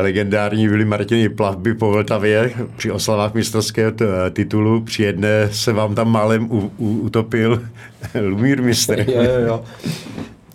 [0.00, 3.92] Legendární byly Martiny plavby po Vltavě při oslavách mistrovského
[4.30, 4.80] titulu.
[4.80, 7.62] Při jedné se vám tam málem u, u, utopil
[8.20, 8.98] Lumír mistr.
[8.98, 9.64] jo, jo, jo.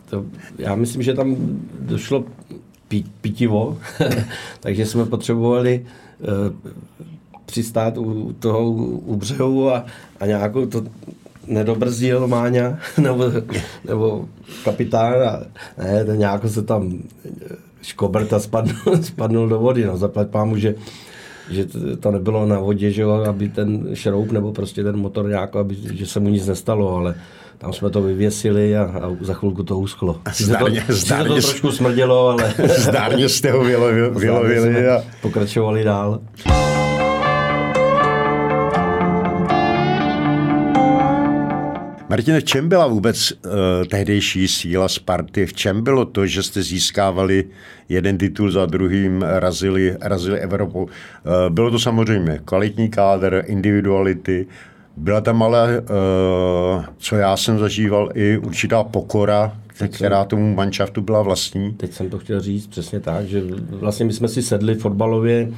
[0.09, 0.25] To,
[0.57, 1.35] já myslím, že tam
[1.79, 2.23] došlo
[2.87, 3.77] pí, pítivo,
[4.59, 5.85] takže jsme potřebovali
[6.19, 6.71] uh,
[7.45, 9.85] přistát u toho u břehu a,
[10.19, 10.83] a nějakou to
[11.47, 13.23] nedobrzdil Máňa, nebo,
[13.85, 14.25] nebo
[14.63, 15.39] kapitán a
[15.83, 16.93] ne, ten nějak se tam
[17.81, 19.85] škobrt a spadnul, spadnul do vody.
[19.85, 20.75] No, zaplať pámu, že
[21.49, 21.65] že
[21.99, 25.75] to- nebylo na vodě, že jo, aby ten šroub nebo prostě ten motor nějak, aby,
[25.93, 27.15] že se mu nic nestalo, ale
[27.57, 30.19] tam jsme to vyvěsili a, a za chvilku to uschlo.
[30.31, 34.59] Sice to, Zdárně- to zdárně- trošku smrdělo, ale Zdárně jste ho vylovil, vylovili.
[34.61, 35.03] jsme A...
[35.21, 36.19] pokračovali dál.
[42.17, 43.51] Martine, v čem byla vůbec uh,
[43.87, 45.45] tehdejší síla Sparty?
[45.45, 47.45] V čem bylo to, že jste získávali
[47.89, 50.83] jeden titul za druhým, razili, razili Evropu?
[50.83, 50.89] Uh,
[51.49, 54.47] bylo to samozřejmě kvalitní kádr, individuality,
[54.97, 59.57] byla tam ale, uh, co já jsem zažíval, i určitá pokora,
[59.91, 61.73] která tomu manšaftu byla vlastní.
[61.73, 65.51] Teď jsem to chtěl říct přesně tak, že vlastně my jsme si sedli fotbalově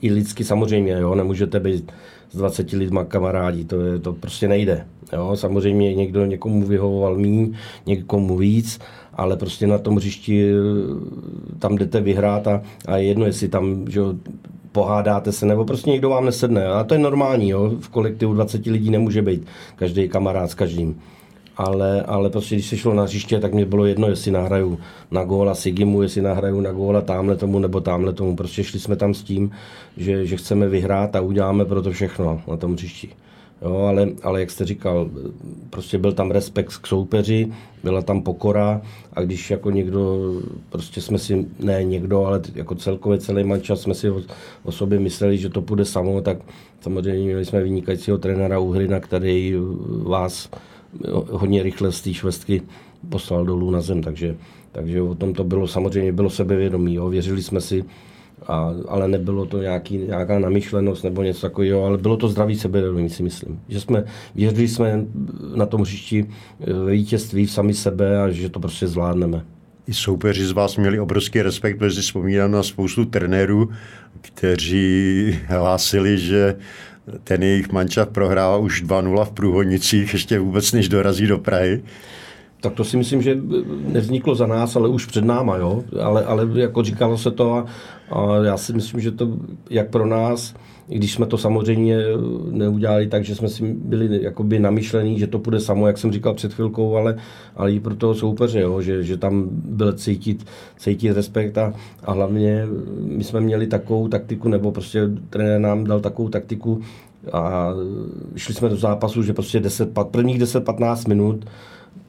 [0.00, 1.92] i lidsky samozřejmě, jo, nemůžete být
[2.30, 4.86] s 20 lidma kamarádi, to, je, to prostě nejde.
[5.12, 5.36] Jo.
[5.36, 7.54] Samozřejmě někdo někomu vyhovoval míň,
[7.86, 8.80] někomu víc,
[9.14, 10.52] ale prostě na tom hřišti
[11.58, 14.00] tam jdete vyhrát a, a je jedno, jestli tam že
[14.72, 16.66] pohádáte se, nebo prostě někdo vám nesedne.
[16.66, 17.72] A to je normální, jo.
[17.80, 21.00] v kolektivu 20 lidí nemůže být každý kamarád s každým
[21.60, 24.78] ale, ale prostě když se šlo na hřiště, tak mě bylo jedno, jestli nahraju
[25.10, 28.36] na góla Sigimu, jestli nahraju na góla tamhle tomu nebo tamhle tomu.
[28.36, 29.50] Prostě šli jsme tam s tím,
[29.96, 33.08] že, že chceme vyhrát a uděláme pro to všechno na tom hřišti.
[33.62, 35.10] Jo, ale, ale jak jste říkal,
[35.70, 37.52] prostě byl tam respekt k soupeři,
[37.84, 38.80] byla tam pokora
[39.12, 40.34] a když jako někdo,
[40.70, 44.22] prostě jsme si, ne někdo, ale jako celkově celý mančas jsme si o,
[44.62, 46.38] o sobě mysleli, že to půjde samo, tak
[46.80, 49.54] samozřejmě měli jsme vynikajícího trenéra Uhrina, který
[50.02, 50.48] vás
[51.30, 52.62] hodně rychle z té švestky
[53.08, 54.36] poslal dolů na zem, takže,
[54.72, 57.08] takže o tom to bylo samozřejmě bylo sebevědomí, jo.
[57.08, 57.84] věřili jsme si,
[58.46, 63.10] a, ale nebylo to nějaký, nějaká namyšlenost nebo něco takového, ale bylo to zdravý sebevědomí,
[63.10, 63.60] si myslím.
[63.68, 65.06] Že jsme, věřili jsme
[65.54, 66.26] na tom hřišti
[66.84, 69.44] ve vítězství v sami sebe a že to prostě zvládneme.
[69.86, 73.70] I soupeři z vás měli obrovský respekt, protože si vzpomínám na spoustu trenérů,
[74.20, 76.56] kteří hlásili, že
[77.24, 81.82] ten jejich mančav prohrává už 2-0 v průhodnicích, ještě vůbec než dorazí do Prahy.
[82.60, 83.38] Tak to si myslím, že
[83.86, 85.84] nevzniklo za nás, ale už před náma, jo.
[86.02, 87.66] Ale, ale jako říkalo se to a,
[88.10, 89.28] a já si myslím, že to
[89.70, 90.54] jak pro nás,
[90.88, 91.98] i když jsme to samozřejmě
[92.50, 96.34] neudělali tak, že jsme si byli jakoby namyšlení, že to půjde samo, jak jsem říkal
[96.34, 97.16] před chvilkou, ale,
[97.56, 102.12] ale i pro toho soupeře, jo, že, že tam byl cítit, cítit respekt a, a
[102.12, 102.66] hlavně
[103.00, 106.80] my jsme měli takovou taktiku, nebo prostě trenér nám dal takovou taktiku
[107.32, 107.70] a
[108.36, 111.44] šli jsme do zápasu, že prostě 10, prvních 10-15 minut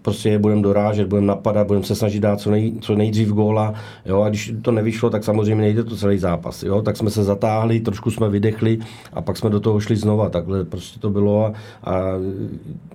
[0.02, 3.74] prostě je budeme dorážet, budeme napadat, budeme se snažit dát co, nej, co nejdřív góla,
[4.06, 7.24] jo, a když to nevyšlo, tak samozřejmě nejde to celý zápas, jo, tak jsme se
[7.24, 8.80] zatáhli, trošku jsme vydechli
[9.14, 12.02] a pak jsme do toho šli znova, takhle prostě to bylo a, a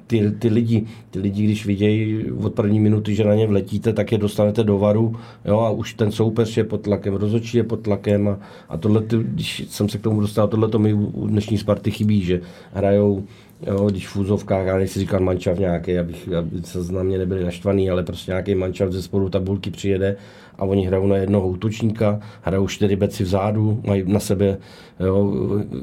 [0.06, 4.12] ty, ty, lidi, ty lidi, když vidějí od první minuty, že na ně vletíte, tak
[4.12, 7.80] je dostanete do varu, jo, a už ten soupeř je pod tlakem, rozhodčí je pod
[7.80, 8.38] tlakem a,
[8.68, 12.22] a tohle, když jsem se k tomu dostal, tohle to mi u dnešní Sparty chybí,
[12.22, 12.40] že
[12.72, 13.24] hrajou
[13.62, 17.44] Jo, když v úzovkách, já nechci říkat mančav nějaký, abych, aby se na mě nebyli
[17.44, 20.16] naštvaný, ale prostě nějaký mančav ze spodu tabulky přijede
[20.58, 24.58] a oni hrajou na jednoho útočníka, hrajou čtyři beci vzadu, mají na sebe,
[25.00, 25.32] jo,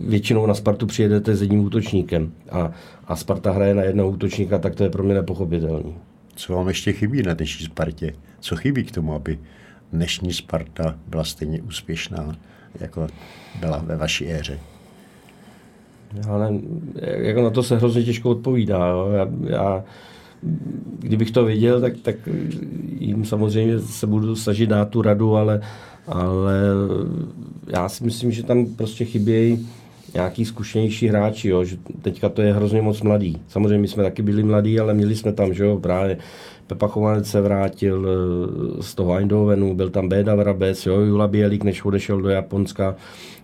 [0.07, 2.71] většinou na Spartu přijedete s jedním útočníkem a,
[3.07, 5.95] a Sparta hraje na jednoho útočníka, tak to je pro mě nepochopitelný.
[6.35, 8.13] Co vám ještě chybí na dnešní Spartě?
[8.39, 9.39] Co chybí k tomu, aby
[9.93, 12.35] dnešní Sparta byla stejně úspěšná,
[12.79, 13.07] jako
[13.59, 14.59] byla ve vaší éře?
[16.29, 16.53] Ale
[17.01, 18.87] jako na to se hrozně těžko odpovídá.
[18.87, 19.09] Jo.
[19.11, 19.83] Já, já,
[20.99, 22.15] kdybych to viděl, tak, tak
[22.99, 25.61] jim samozřejmě se budu snažit dát tu radu, ale,
[26.07, 26.61] ale
[27.67, 29.67] já si myslím, že tam prostě chybějí
[30.13, 33.37] nějaký zkušenější hráči, jo, že teďka to je hrozně moc mladý.
[33.47, 36.17] Samozřejmě my jsme taky byli mladí, ale měli jsme tam, že jo, právě
[36.73, 41.63] Pepa Chovanec se vrátil eh, z toho Eindhovenu, byl tam Béda Vrabec, jo, Jula Bělík,
[41.63, 42.95] než odešel do Japonska,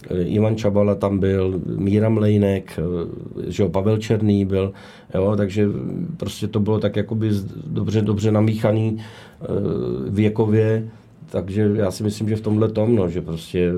[0.10, 4.74] eh, Ivan Čabala tam byl, Míra Mlejnek, eh, že jo, Pavel Černý byl,
[5.14, 5.68] jo, takže
[6.18, 7.30] prostě to bylo tak jakoby
[7.68, 9.02] dobře, dobře namíchaný
[10.10, 10.90] věkově,
[11.30, 13.72] takže já si myslím, že v tomhle tom, no, že prostě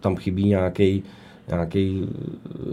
[0.00, 1.02] tam chybí nějaký
[1.48, 2.08] nějaký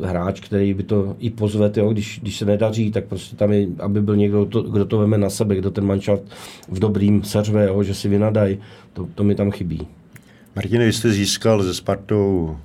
[0.04, 3.68] hráč, který by to i pozve, jo, když, když se nedaří, tak prostě tam je,
[3.80, 6.24] aby byl někdo, to, kdo to veme na sebe, kdo ten manšaft
[6.70, 8.60] v dobrým seřve, jo, že si vynadají,
[8.94, 9.88] to, to mi tam chybí.
[10.56, 12.58] Martine, vy jste získal ze Spartou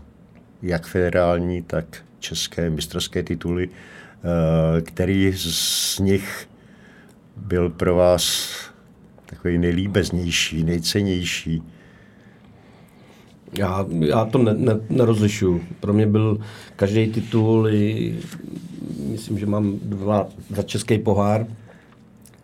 [0.62, 3.68] jak federální, tak české mistrovské tituly.
[3.68, 6.48] Eh, který z nich
[7.36, 8.50] byl pro vás
[9.26, 11.62] takový nejlíbeznější, nejcennější?
[13.52, 15.60] Já, já to ne, ne, nerozlišuju.
[15.80, 16.38] Pro mě byl
[16.76, 18.14] každý titul, i,
[19.10, 21.46] myslím, že mám dva za český pohár,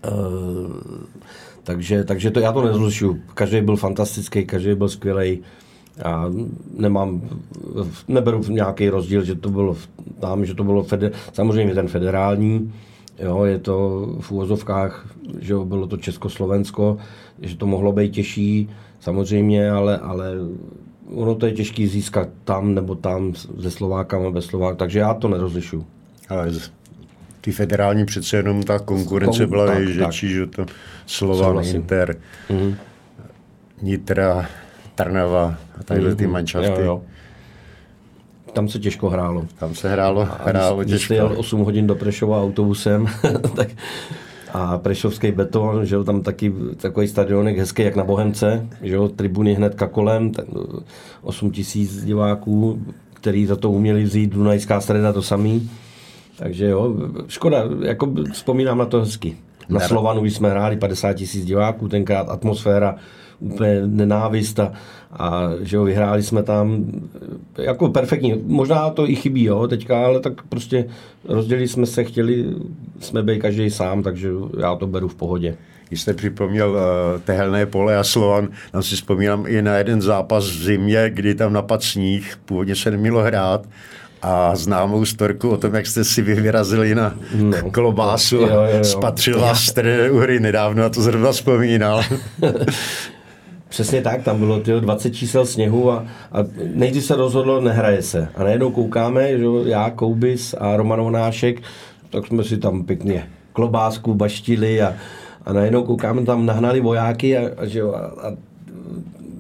[0.05, 0.11] e,
[1.63, 3.21] takže, takže to já to nerozlišuju.
[3.35, 5.41] Každý byl fantastický, každý byl skvělý.
[5.97, 6.31] Já
[6.77, 7.23] nemám,
[8.09, 9.77] neberu nějaký rozdíl, že to bylo
[10.21, 12.73] tam, že to bylo feder, samozřejmě ten federální,
[13.19, 15.07] jo, je to v úvozovkách,
[15.41, 16.97] že bylo to Československo,
[17.43, 20.33] že to mohlo být těžší, samozřejmě, ale, ale
[21.15, 25.29] ono to je těžké získat tam nebo tam se Slovákama bez Slovák, takže já to
[25.29, 25.87] nerozlišu.
[26.29, 26.51] Ale
[27.41, 30.67] ty federální přece jenom ta konkurence Kom, byla větší, že to
[31.07, 32.17] Slovan, Inter,
[32.51, 32.75] mm-hmm.
[33.83, 34.49] Nitra,
[34.95, 36.17] Trnava a takhle mm-hmm.
[36.17, 36.33] ty mhm.
[36.33, 36.71] manšafty.
[36.71, 37.03] Jo, jo.
[38.53, 39.47] Tam se těžko hrálo.
[39.59, 41.15] Tam se hrálo, a hrálo když, těžko.
[41.15, 43.07] Když jel 8 hodin do Prešova autobusem,
[43.57, 43.69] tak
[44.55, 49.09] a Prešovský beton, že jo, tam taky takový stadionek hezký jak na Bohemce, že jo,
[49.09, 50.33] tribuny hnedka kolem,
[51.23, 52.83] 8 tisíc diváků,
[53.15, 55.71] který za to uměli vzít, Dunajská streda to samý.
[56.39, 56.95] Takže jo,
[57.29, 59.37] škoda, jako vzpomínám na to hezky.
[59.69, 62.97] Na Slovanu, když jsme hráli 50 tisíc diváků, tenkrát atmosféra
[63.39, 64.73] úplně nenávist a,
[65.13, 66.85] a že jo, vyhráli jsme tam
[67.59, 68.43] jako perfektní.
[68.47, 70.87] Možná to i chybí, jo, teďka, ale tak prostě
[71.29, 72.47] rozdělili jsme se, chtěli
[73.01, 74.29] jsme být každý sám, takže
[74.61, 75.57] já to beru v pohodě.
[75.89, 76.79] Když jste připomněl uh,
[77.25, 81.53] tehelné pole a Slovan, tam si vzpomínám i na jeden zápas v zimě, kdy tam
[81.53, 83.67] napad sníh, původně se nemělo hrát
[84.23, 88.85] a známou storku o tom, jak jste si vyrazili na no, klobásu jo, jo, jo.
[88.85, 89.73] spatřil vás
[90.11, 92.03] u hry nedávno a to zrovna vzpomínal.
[93.75, 96.39] Přesně tak, tam bylo tyjo, 20 čísel sněhu a, a
[96.75, 98.29] nejdřív se rozhodlo, nehraje se.
[98.35, 101.63] A najednou koukáme, že já, Koubis a Roman Onášek,
[102.11, 104.95] tak jsme si tam pěkně klobásku baštili a,
[105.47, 108.33] a najednou koukáme, tam nahnali vojáky a, a, že a, a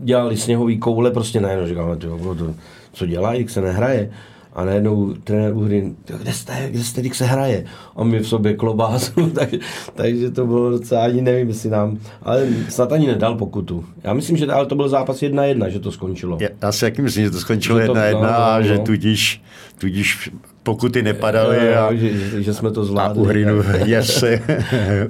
[0.03, 2.55] dělali sněhový koule, prostě najednou říkáme, tyjo, to,
[2.93, 4.11] co dělají, jak se nehraje.
[4.55, 7.65] A najednou trenér Uhrin, kde jste, kde jste, když se hraje?
[7.97, 9.49] A my v sobě klobásu, tak,
[9.95, 13.85] takže to bylo docela, ani nevím, jestli nám, ale snad ani nedal pokutu.
[14.05, 16.39] Já myslím, že ale to byl zápas 1-1, že to skončilo.
[16.63, 18.85] Já si jaký myslím, že to skončilo 1-1 no, no, a že no.
[18.85, 19.43] tudíž,
[19.79, 20.31] tudíž
[20.63, 23.21] pokuty nepadaly a, že, že, že, jsme to zvládli.
[23.21, 23.67] A Uhrinov
[24.01, 24.41] se,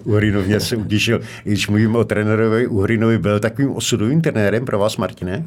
[0.05, 1.21] Uhrinov se utěšil.
[1.45, 5.45] Když mluvím o trenérovi, Uhrinovi byl takovým osudovým trenérem pro vás, Martine?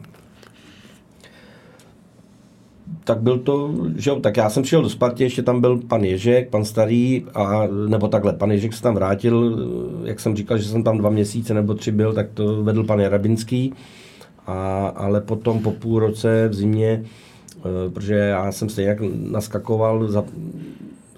[3.08, 6.04] Tak byl to, že jo, tak já jsem přišel do Sparty, ještě tam byl pan
[6.04, 9.60] Ježek, pan Starý, a, nebo takhle, pan Ježek se tam vrátil,
[10.04, 13.00] jak jsem říkal, že jsem tam dva měsíce nebo tři byl, tak to vedl pan
[13.00, 13.74] Jarabinský,
[14.48, 17.04] a, ale potom po půl roce v zimě,
[17.66, 18.98] e, protože já jsem stejně
[19.32, 20.24] naskakoval za,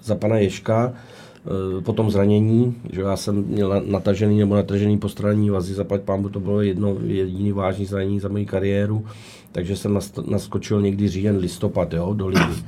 [0.02, 5.50] za pana Ježka, e, po tom zranění, že já jsem měl natažený nebo natažený postranní
[5.50, 9.04] vazy, zaplať pámu, to bylo jedno jediný vážný zranění za moji kariéru,
[9.52, 12.64] takže jsem naskočil někdy říjen, listopad jo, do ligy.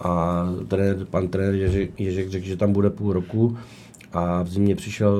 [0.00, 3.56] A trenér, pan trenér Ježek, Ježek řekl, že tam bude půl roku
[4.12, 5.16] a v zimě přišel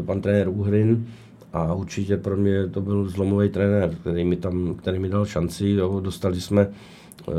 [0.00, 1.06] eh, pan trenér Uhrin
[1.52, 5.68] a určitě pro mě to byl zlomový trenér, který mi tam, který mi dal šanci,
[5.68, 6.68] jo, dostali jsme
[7.28, 7.32] eh,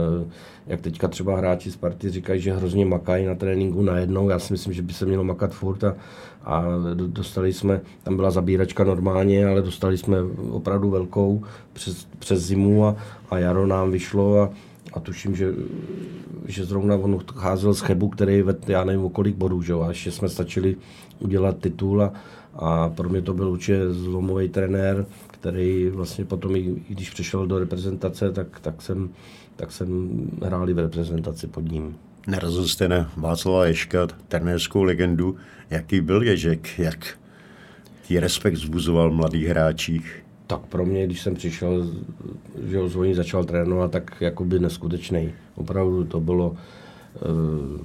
[0.69, 4.29] jak teďka třeba hráči z party říkají, že hrozně makají na tréninku najednou.
[4.29, 5.95] Já si myslím, že by se mělo makat furt a,
[6.43, 10.17] a dostali jsme, tam byla zabíračka normálně, ale dostali jsme
[10.49, 12.95] opravdu velkou přes, přes zimu a,
[13.29, 14.49] a jaro nám vyšlo a,
[14.93, 15.53] a tuším, že,
[16.45, 19.73] že zrovna on cházel z Chebu, který ved, já nevím o kolik bodů, že?
[19.73, 20.75] a ještě jsme stačili
[21.19, 22.13] udělat titul a,
[22.55, 27.47] a pro mě to byl určitě zlomový trenér, který vlastně potom, i, i když přišel
[27.47, 29.09] do reprezentace, tak, tak jsem
[29.59, 30.09] tak jsem
[30.43, 31.95] hráli v reprezentaci pod ním.
[32.27, 35.35] Narazil jste na Václava Ješka, trenérskou legendu.
[35.69, 36.79] Jaký byl Ježek?
[36.79, 37.17] Jak
[38.03, 40.23] ti respekt zbuzoval mladých hráčích?
[40.47, 41.91] Tak pro mě, když jsem přišel,
[42.63, 45.31] že ho zvoní začal trénovat, tak jakoby neskutečný.
[45.55, 46.49] Opravdu to bylo...
[46.49, 47.77] Uh,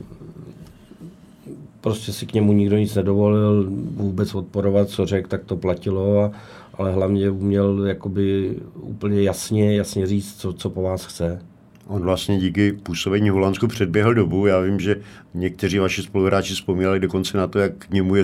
[1.81, 3.66] prostě si k němu nikdo nic nedovolil
[3.97, 6.33] vůbec odporovat, co řekl, tak to platilo, a,
[6.74, 11.43] ale hlavně uměl jakoby úplně jasně, jasně říct, co, co po vás chce.
[11.87, 14.47] On vlastně díky působení v Holandsku předběhl dobu.
[14.47, 14.97] Já vím, že
[15.35, 18.14] někteří vaši spoluhráči vzpomínali dokonce na to, jak k němu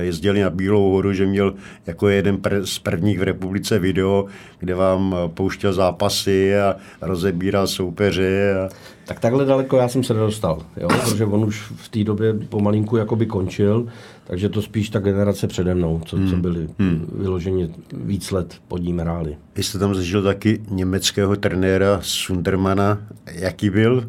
[0.00, 1.54] jezdili na Bílou horu, že měl
[1.86, 4.26] jako jeden z prvních v republice video,
[4.58, 8.52] kde vám pouštěl zápasy a rozebíral soupeři.
[8.52, 8.68] A...
[9.04, 10.88] Tak takhle daleko já jsem se nedostal, jo?
[10.88, 13.86] protože on už v té době pomalinku jakoby končil,
[14.28, 16.30] takže to spíš ta generace přede mnou, co, hmm.
[16.30, 17.06] co byli hmm.
[17.12, 19.36] vyloženě víc let pod ním hráli.
[19.56, 22.98] Vy jste tam zažil taky německého trenéra Sundermana.
[23.32, 24.08] Jaký byl?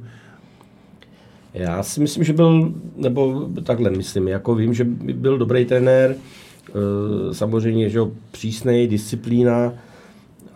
[1.54, 7.34] Já si myslím, že byl, nebo takhle myslím, jako vím, že byl dobrý trenér, e,
[7.34, 8.00] samozřejmě, že
[8.32, 9.74] přísnej, disciplína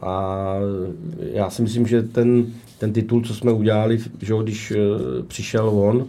[0.01, 0.55] a
[1.33, 2.45] já si myslím, že ten,
[2.79, 4.77] ten titul, co jsme udělali, že když e,
[5.27, 6.05] přišel on,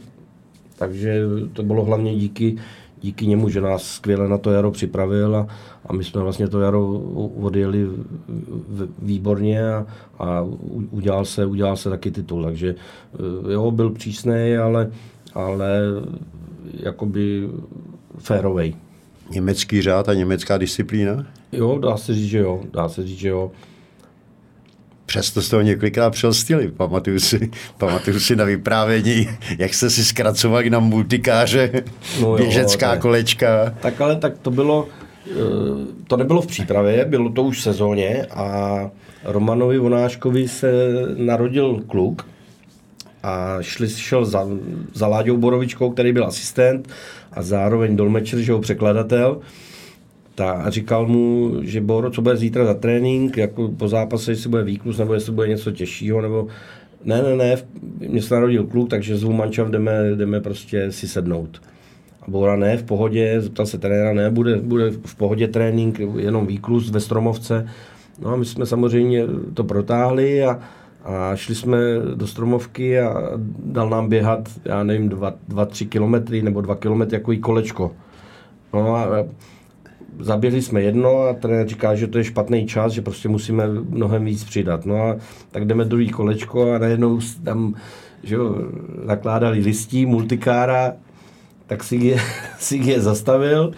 [0.79, 2.57] takže to bylo hlavně díky,
[3.05, 5.47] díky němu, že nás skvěle na to jaro připravil a,
[5.87, 6.99] a my jsme vlastně to jaro
[7.41, 7.89] odjeli
[9.03, 9.87] výborně a,
[10.19, 10.47] a
[10.91, 12.45] udělal, se, udělal se taky titul.
[12.45, 14.91] Takže eh, jo, byl přísný, ale,
[15.35, 15.81] ale
[16.73, 17.49] jakoby
[18.19, 18.75] férovej.
[19.31, 21.27] Německý řád a německá disciplína?
[21.53, 22.61] Jo, dá se říct, že jo.
[22.73, 23.53] Dá se říct, že jo.
[25.07, 26.69] Přesto jste ho několikrát přelstili.
[26.69, 29.29] Pamatuju si, pamatuju si na vyprávění,
[29.59, 31.71] jak jste si zkracovali na multikáře,
[32.21, 33.01] no jo, běžecká ne.
[33.01, 33.75] kolečka.
[33.81, 34.89] Tak ale tak to bylo,
[35.31, 35.35] eh,
[36.07, 38.91] to nebylo v přípravě, bylo to už v sezóně a
[39.25, 40.73] Romanovi Vonáškovi se
[41.17, 42.27] narodil kluk
[43.23, 44.47] a šli, šel za,
[44.95, 46.89] za Láďou Borovičkou, který byl asistent
[47.33, 49.41] a zároveň dolmečer, že ho překladatel
[50.35, 54.51] ta, a říkal mu, že Boro, co bude zítra za trénink, jako po zápase, jestli
[54.51, 56.47] bude výklus, nebo jestli bude něco těžšího, nebo
[57.05, 57.57] ne, ne, ne,
[58.09, 61.63] mě se narodil kluk, takže zvu mančav, jdeme, jdeme prostě si sednout.
[62.23, 66.47] A Bora ne, v pohodě, zeptal se trenéra, ne, bude, bude v pohodě trénink, jenom
[66.47, 67.69] výklus ve Stromovce.
[68.23, 69.25] No a my jsme samozřejmě
[69.55, 70.61] to protáhli a,
[71.05, 71.79] a šli jsme
[72.15, 73.31] do Stromovky a
[73.65, 77.93] dal nám běhat, já nevím, dva, dva tři kilometry nebo dva kilometry jako i kolečko.
[78.73, 79.25] No a
[80.19, 84.25] zaběhli jsme jedno a trenér říká, že to je špatný čas, že prostě musíme mnohem
[84.25, 84.87] víc přidat.
[84.87, 85.17] No a
[85.51, 87.75] tak jdeme druhý kolečko a najednou tam
[88.25, 88.57] že jo,
[89.07, 90.93] nakládali listí, multikára,
[91.67, 92.21] tak si je,
[92.59, 93.73] si je zastavil,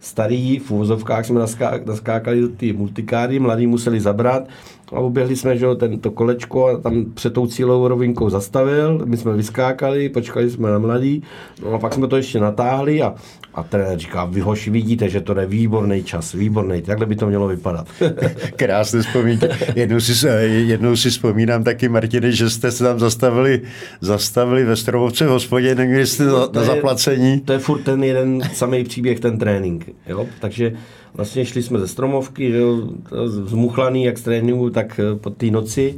[0.00, 1.40] starý, v úvozovkách jsme
[1.86, 4.48] naskákali do ty multikáry, mladí museli zabrat
[4.92, 9.32] a oběhli jsme že, tento kolečko a tam před tou cílovou rovinkou zastavil, my jsme
[9.32, 11.22] vyskákali, počkali jsme na mladý,
[11.62, 13.14] no a pak jsme to ještě natáhli a,
[13.54, 17.26] a trenér říká, vy hoši vidíte, že to je výborný čas, výborný, takhle by to
[17.26, 17.86] mělo vypadat.
[18.56, 19.46] Krásně vzpomínky.
[19.74, 23.62] Jednou si, jednou si vzpomínám taky, Martine, že jste se tam zastavili,
[24.00, 27.40] zastavili ve Stromovce v hospodě, neměli jste na, na zaplacení.
[27.40, 29.90] To je furt ten jeden samý příběh, ten trénink.
[30.06, 30.26] Jo?
[30.40, 30.72] Takže
[31.14, 32.88] vlastně šli jsme ze Stromovky, že jo,
[33.26, 35.94] zmuchlaný jak z tréninku, tak eh, po té noci.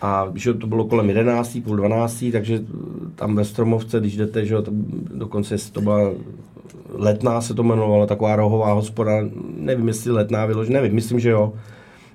[0.00, 2.60] A že to bylo kolem 11, půl 12, takže
[3.14, 4.70] tam ve Stromovce, když jdete, že jo, to,
[5.14, 6.10] dokonce to byla
[6.96, 9.12] letná se to jmenovalo, taková rohová hospoda,
[9.58, 11.52] nevím, jestli letná vylož, nevím, myslím, že jo.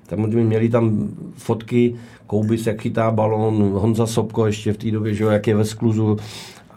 [0.07, 1.95] Tam měli tam fotky,
[2.27, 5.65] Koubis, jak chytá balón, Honza Sobko ještě v té době, že jo, jak je ve
[5.65, 6.17] skluzu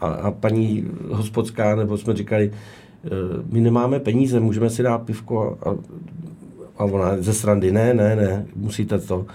[0.00, 2.50] a, a paní hospodská, nebo jsme říkali,
[3.04, 5.70] Eh, my nemáme peníze, můžeme si dát pivko a,
[6.78, 9.26] a ona ze srandy, ne, ne, ne, musíte to.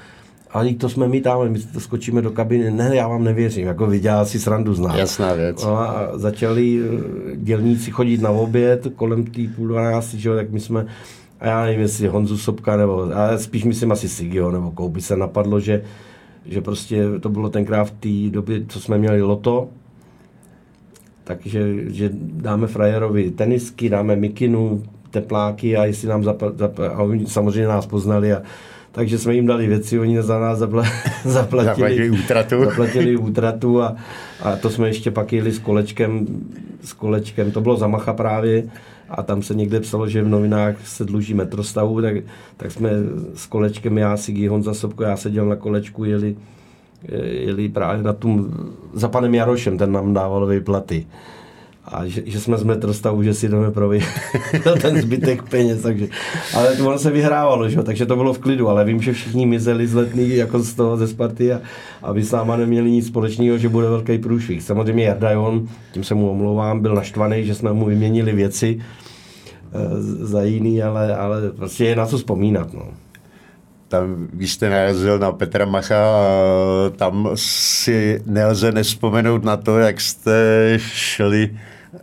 [0.51, 3.87] Ale to jsme my tam, my to skočíme do kabiny, ne, já vám nevěřím, jako
[3.87, 4.97] viděla si srandu z nás.
[4.97, 5.63] Jasná věc.
[5.63, 10.59] No a začali eh, dělníci chodit na oběd kolem tý půl dvanácti, že tak my
[10.59, 10.85] jsme,
[11.39, 15.17] a já nevím, jestli Honzu Sobka, nebo, ale spíš myslím asi Sigio, nebo Kouby se
[15.17, 15.83] napadlo, že,
[16.45, 19.69] že prostě to bylo tenkrát v té době, co jsme měli loto,
[21.23, 27.25] takže že dáme frajerovi tenisky, dáme mikinu, tepláky a jestli nám zap, zap, a oni
[27.25, 28.41] samozřejmě nás poznali a
[28.97, 30.83] takže jsme jim dali věci, oni za nás zapla,
[31.25, 32.65] zaplatili, zaplatili útratu.
[32.65, 33.95] zaplatili útratu a,
[34.41, 36.27] a to jsme ještě pak jeli s kolečkem,
[36.83, 38.63] s kolečkem, to bylo za Macha právě
[39.09, 42.15] a tam se někde psalo, že v novinách se dluží metrostavu, tak,
[42.57, 42.89] tak jsme
[43.35, 46.35] s kolečkem, já si Honza Sobko, já seděl na kolečku, jeli
[47.23, 48.51] jeli právě na tom,
[48.93, 51.07] za panem Jarošem, ten nám dával výplaty.
[51.87, 53.91] A že, že jsme z metrostavu, že si jdeme pro
[54.81, 56.07] ten zbytek peněz, takže,
[56.53, 57.83] ale to ono se vyhrávalo, že?
[57.83, 60.97] takže to bylo v klidu, ale vím, že všichni mizeli z letný jako z toho
[60.97, 61.61] ze Sparty a,
[62.01, 64.63] a vy s náma neměli nic společného, že bude velký průšvih.
[64.63, 70.25] Samozřejmě Jarda Jon, tím se mu omlouvám, byl naštvaný, že jsme mu vyměnili věci e,
[70.25, 72.73] za jiný, ale, ale prostě je na co vzpomínat.
[72.73, 72.83] No.
[73.87, 76.03] tam, když jste narazil na Petra Macha,
[76.95, 81.49] tam si nelze nespomenout na to, jak jste šli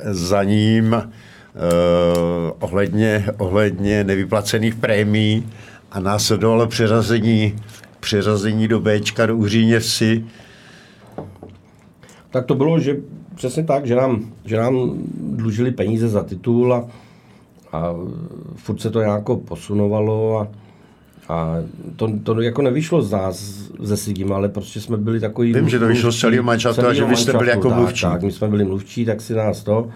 [0.01, 1.03] za ním uh,
[2.61, 5.49] ohledně, ohledně nevyplacených prémií
[5.91, 7.57] a následovalo přeřazení,
[8.01, 10.24] přeřazení do Bčka, do Uříně vsi.
[12.30, 12.97] Tak to bylo, že
[13.35, 16.89] přesně tak, že nám, že nám dlužili peníze za titul a,
[17.72, 17.95] a
[18.57, 20.49] furt se to nějak posunovalo a,
[21.28, 21.56] a
[21.96, 25.54] to, to jako nevyšlo z nás, ze Sigim, ale prostě jsme byli takový...
[25.54, 28.02] Vím, že to vyšlo z celého manšaftu a že vy jste byli jako tak, mluvčí.
[28.02, 29.88] Tak, my jsme byli mluvčí, tak si nás to...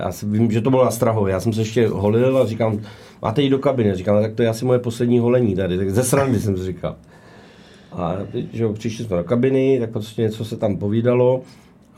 [0.00, 1.32] Já si vím, že to bylo na Strahově.
[1.32, 2.80] Já jsem se ještě holil a říkám,
[3.22, 3.94] máte jít do kabiny.
[3.94, 5.78] Říkám, no, tak to je asi moje poslední holení tady.
[5.78, 6.96] Tak ze srandy jsem si říkal.
[7.92, 8.16] A
[8.52, 11.42] že přišli jsme do kabiny, tak prostě něco se tam povídalo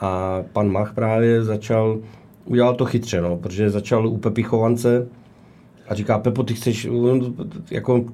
[0.01, 1.99] a pan Mach právě začal,
[2.45, 5.07] udělal to chytře, no, protože začal u Pepy Chovance
[5.89, 6.89] a říká, Pepo, ty chceš,
[7.71, 8.05] jako,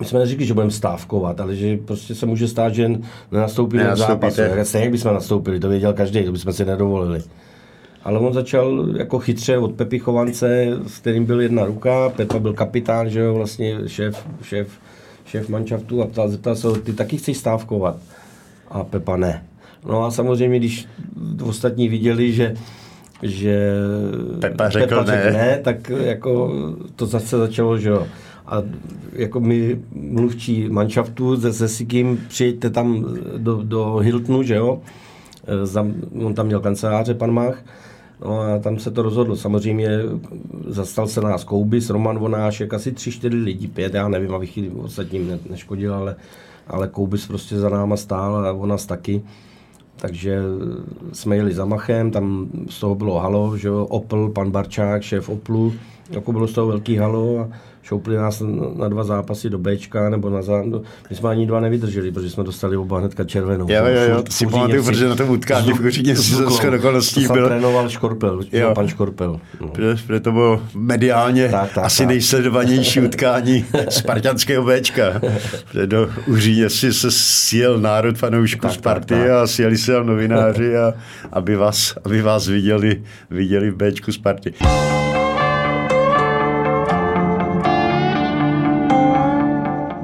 [0.00, 2.90] my jsme neřekli, že budeme stávkovat, ale že prostě se může stát, že
[3.32, 4.40] nenastoupíme v zápasu.
[4.62, 7.22] Stejně jak bychom nastoupili, to věděl každý, to bychom si nedovolili.
[8.04, 12.52] Ale on začal jako chytře od Pepy Chovance, s kterým byl jedna ruka, Pepa byl
[12.52, 14.68] kapitán, že jo, vlastně šéf, šéf,
[15.24, 17.96] šéf manšaftu a ptal, zeptal se, ty taky chceš stávkovat?
[18.68, 19.44] A Pepa ne.
[19.88, 20.86] No a samozřejmě, když
[21.42, 22.54] ostatní viděli, že
[23.22, 23.72] že
[24.40, 25.30] Pepa řekl Pepa ne.
[25.32, 26.52] ne, tak jako
[26.96, 28.06] to zase začalo, že jo.
[28.46, 28.62] A
[29.12, 34.80] jako my mluvčí manšaftu se, se Sikim přijďte tam do, do Hiltonu, že jo.
[35.62, 35.86] Za,
[36.24, 37.64] on tam měl kanceláře, pan Mach.
[38.24, 39.36] No a tam se to rozhodlo.
[39.36, 39.88] Samozřejmě
[40.66, 45.28] zastal se nás Koubis, Roman Vonášek, asi tři, čtyři lidi, pět, já nevím, abych ostatním
[45.28, 46.16] ne, neškodil, ale,
[46.66, 49.22] ale Koubis prostě za náma stál a on nás taky.
[49.96, 50.40] Takže
[51.12, 55.28] jsme jeli za Machem, tam z toho bylo halo, že jo, Opel, pan Barčák, šéf
[55.28, 55.72] Oplu,
[56.10, 57.48] jako bylo z toho velký halo a
[57.86, 58.42] šoupli nás
[58.76, 60.62] na dva zápasy do Bčka nebo na zá...
[61.10, 63.66] My jsme ani dva nevydrželi, protože jsme dostali oba hnedka červenou.
[63.70, 67.26] Jo, jo, jo, to si pamatuju, protože na tom utkání v Koříně si ze okolností
[67.32, 67.46] byl.
[67.46, 68.74] trénoval Škorpel, jo.
[68.74, 69.40] pan Škorpel.
[69.60, 69.68] No.
[69.68, 72.08] Protože to bylo mediálně tak, tak, asi tak.
[72.08, 75.20] nejsledovanější utkání spartanského Bčka.
[75.70, 79.30] Protože do Uříně si se sjel národ fanoušků Sparty tak, tak.
[79.30, 80.94] a sjeli se tam novináři, a,
[81.32, 84.54] aby, vás, aby vás viděli, viděli v Bčku Sparty.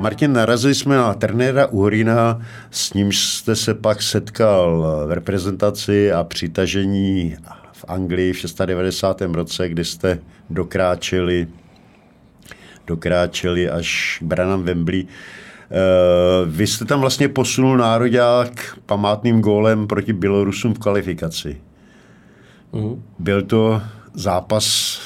[0.02, 2.40] Martin, narazili jsme na trenéra Uhrina,
[2.70, 7.36] s nímž jste se pak setkal v reprezentaci a přitažení
[7.72, 9.20] v Anglii v 690.
[9.20, 10.18] roce, kdy jste
[10.50, 11.48] dokráčeli,
[12.86, 15.06] dokráčeli až Branham Wembley.
[16.46, 21.60] Vy jste tam vlastně posunul národák památným gólem proti Bělorusům v kvalifikaci.
[22.72, 23.02] Mm.
[23.18, 23.82] Byl to
[24.14, 24.98] zápas,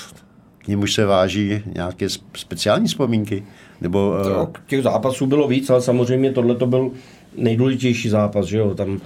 [0.59, 3.45] k němuž se váží nějaké speciální vzpomínky?
[3.81, 4.47] Nebo, uh...
[4.67, 6.91] těch zápasů bylo víc, ale samozřejmě tohle to byl
[7.37, 9.01] nejdůležitější zápas, že jo, tam,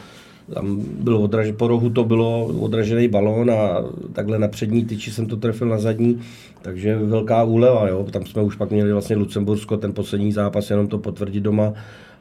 [0.55, 5.27] tam bylo odraž, po rohu to bylo odražený balón a takhle na přední tyči jsem
[5.27, 6.21] to trefil na zadní,
[6.63, 10.87] takže velká úleva, jo, tam jsme už pak měli vlastně Lucembursko, ten poslední zápas, jenom
[10.89, 11.73] to potvrdit doma,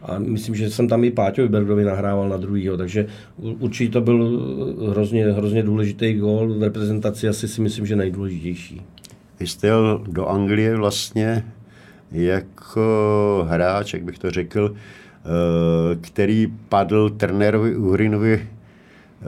[0.02, 4.42] a myslím, že jsem tam i Páťovi Bergovi nahrával na druhýho, takže určitě to byl
[4.90, 8.82] hrozně, hrozně důležitý gól v reprezentaci, asi si myslím, že nejdůležitější.
[9.40, 11.44] Vy jste jel do Anglie vlastně
[12.12, 18.48] jako hráč, jak bych to řekl, eh, který padl trenérovi Uhrinovi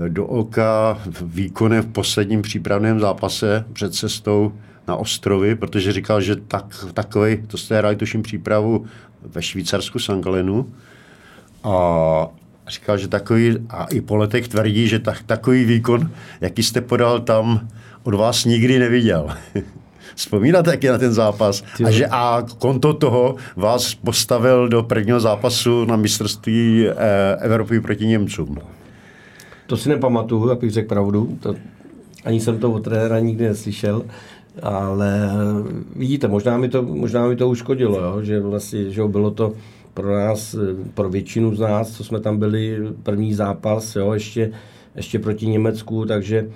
[0.05, 4.53] eh, do oka výkonem v posledním přípravném zápase před cestou
[4.88, 8.86] na ostrovy, protože říkal, že tak, takový, to jste hráli tuším přípravu
[9.21, 10.73] ve Švýcarsku, Sangalenu,
[11.63, 12.27] a
[12.67, 16.11] říkal, že takový, a i po letech tvrdí, že tak, takový výkon,
[16.41, 17.67] jaký jste podal tam,
[18.03, 19.29] od vás nikdy neviděl.
[20.16, 21.64] Vzpomínáte taky na ten zápas?
[21.86, 26.95] A, že, a konto toho vás postavil do prvního zápasu na mistrovství eh,
[27.39, 28.57] Evropy proti Němcům.
[29.68, 31.38] To si nepamatuju, abych řekl pravdu.
[31.39, 31.55] To,
[32.26, 34.03] ani jsem to od trenéra nikdy neslyšel.
[34.64, 35.30] Ale
[35.95, 38.22] vidíte, možná mi to, možná mi to uškodilo, jo?
[38.22, 39.53] že vlastně že bylo to
[39.93, 40.55] pro nás,
[40.93, 44.14] pro většinu z nás, co jsme tam byli, první zápas, jo?
[44.14, 44.51] Ještě,
[44.95, 46.47] ještě proti Německu, takže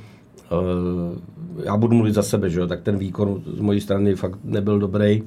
[1.63, 2.67] já budu mluvit za sebe, že jo?
[2.67, 5.23] tak ten výkon z mojí strany fakt nebyl dobrý.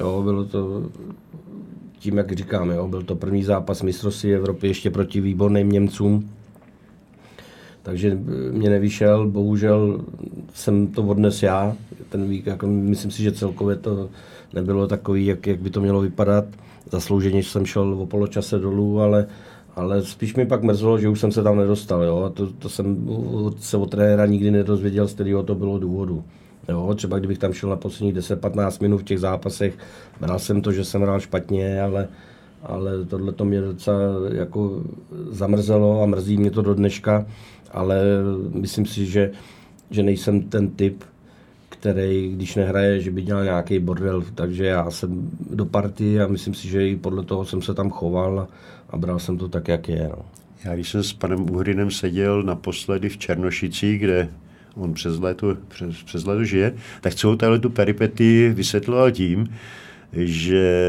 [0.00, 0.22] Jo?
[0.22, 0.82] Bylo to
[1.98, 2.88] tím, jak říkám, jo?
[2.88, 6.30] byl to první zápas mistrovství Evropy ještě proti výborným Němcům.
[7.82, 8.18] Takže
[8.50, 10.04] mě nevyšel, bohužel
[10.54, 11.76] jsem to odnes já.
[12.08, 14.08] Ten vík, jako myslím si, že celkově to
[14.52, 16.44] nebylo takový, jak, jak by to mělo vypadat.
[16.90, 19.26] Zaslouženě jsem šel o poločase dolů, ale
[19.76, 22.02] ale spíš mi pak mrzelo, že už jsem se tam nedostal.
[22.02, 22.22] Jo?
[22.22, 23.08] A to, to jsem
[23.58, 26.24] se od trenéra nikdy nedozvěděl, z kterého to bylo důvodu.
[26.68, 29.78] Jo, třeba kdybych tam šel na posledních 10-15 minut v těch zápasech,
[30.20, 32.08] bral jsem to, že jsem hrál špatně, ale,
[32.62, 33.98] ale tohle to mě docela
[34.32, 34.82] jako
[35.30, 37.26] zamrzelo a mrzí mě to do dneška,
[37.72, 38.02] ale
[38.52, 39.30] myslím si, že,
[39.90, 41.04] že nejsem ten typ,
[41.68, 46.54] který, když nehraje, že by dělal nějaký bordel, takže já jsem do party a myslím
[46.54, 48.48] si, že i podle toho jsem se tam choval
[48.92, 50.08] a, bral jsem to tak, jak je.
[50.08, 50.24] No.
[50.64, 54.28] Já když jsem s panem Uhrinem seděl naposledy v Černošicích, kde
[54.74, 59.48] on přes léto, přes, přes léto žije, tak celou tahle tu peripety vysvětloval tím,
[60.12, 60.86] že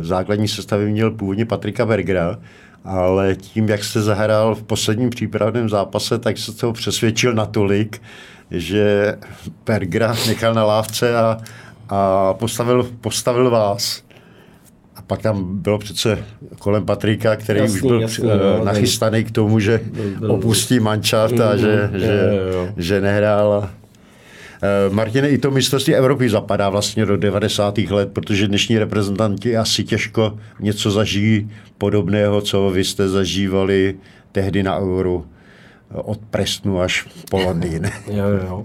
[0.00, 2.38] v základní sestavě měl původně Patrika Bergera,
[2.84, 8.02] ale tím, jak se zahrál v posledním přípravném zápase, tak se toho přesvědčil natolik,
[8.50, 9.16] že
[9.66, 11.38] Bergera nechal na lávce a,
[11.88, 14.05] a postavil, postavil vás
[15.06, 16.24] pak tam bylo přece
[16.58, 19.80] kolem Patrika, který jasný, už byl jasný, jo, nachystaný k tomu, že
[20.18, 23.70] byl, opustí mančaft a že, mm, že, jo, že nehrál.
[24.62, 27.78] Eh, Martine, i to mistrovství Evropy zapadá vlastně do 90.
[27.90, 33.94] let, protože dnešní reprezentanti asi těžko něco zažijí podobného, co vy jste zažívali
[34.32, 35.24] tehdy na Euro
[35.94, 37.90] od Prestnu až po Londýn.
[38.06, 38.64] jo, jo.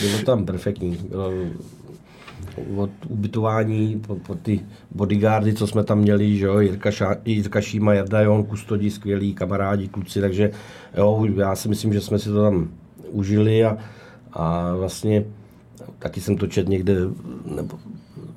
[0.00, 0.98] Bylo tam perfektní.
[1.08, 1.32] Bylo
[2.76, 7.60] od ubytování po, po ty bodyguardy, co jsme tam měli, že jo, Jirka, Ša, Jirka
[7.60, 10.50] Šíma, Jarda Jon, kustodí, skvělí kamarádi, kluci, takže
[10.96, 12.68] jo, já si myslím, že jsme si to tam
[13.10, 13.78] užili a,
[14.32, 15.24] a vlastně
[15.98, 16.94] taky jsem to čet někde,
[17.56, 17.78] nebo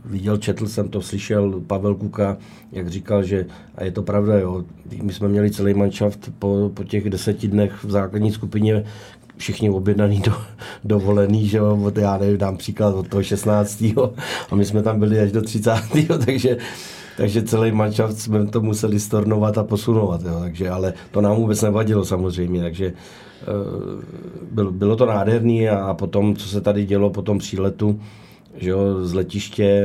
[0.05, 2.37] viděl, četl jsem to, slyšel Pavel Kuka,
[2.71, 3.45] jak říkal, že,
[3.75, 4.63] a je to pravda, jo,
[5.01, 8.83] my jsme měli celý manšaft po, po těch deseti dnech v základní skupině,
[9.37, 10.33] všichni objednaný do,
[10.83, 13.83] dovolený, že jo, já nevím, dám příklad od toho 16.
[14.51, 15.71] a my jsme tam byli až do 30.
[16.25, 16.57] takže
[17.17, 21.61] takže celý manšaft jsme to museli stornovat a posunovat, jo, takže, ale to nám vůbec
[21.61, 23.45] nevadilo samozřejmě, takže eh,
[24.51, 27.99] bylo, bylo to nádherný a potom, co se tady dělo po tom příletu,
[28.57, 29.83] že jo, z letiště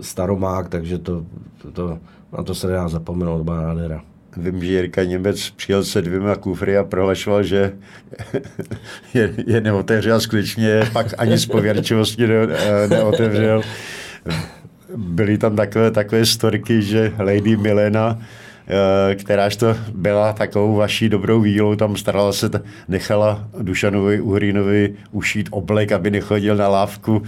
[0.00, 1.24] Staromák, takže to,
[1.62, 1.98] to, to
[2.38, 4.02] na to se nedá zapomenout, byla nádhera.
[4.36, 7.72] Vím, že Jirka Němec přijel se dvěma kufry a prohlašoval, že
[9.14, 12.34] je, je neotevřel skutečně, pak ani z pověrčivosti ne,
[12.88, 13.62] neotevřel.
[14.96, 18.43] Byly tam takové, takové storky, že Lady Milena Eh,
[19.14, 22.50] kteráž to byla takovou vaší dobrou vílou, tam starala se,
[22.88, 27.22] nechala Dušanovi Uhrinovi ušít oblek, aby nechodil na lávku,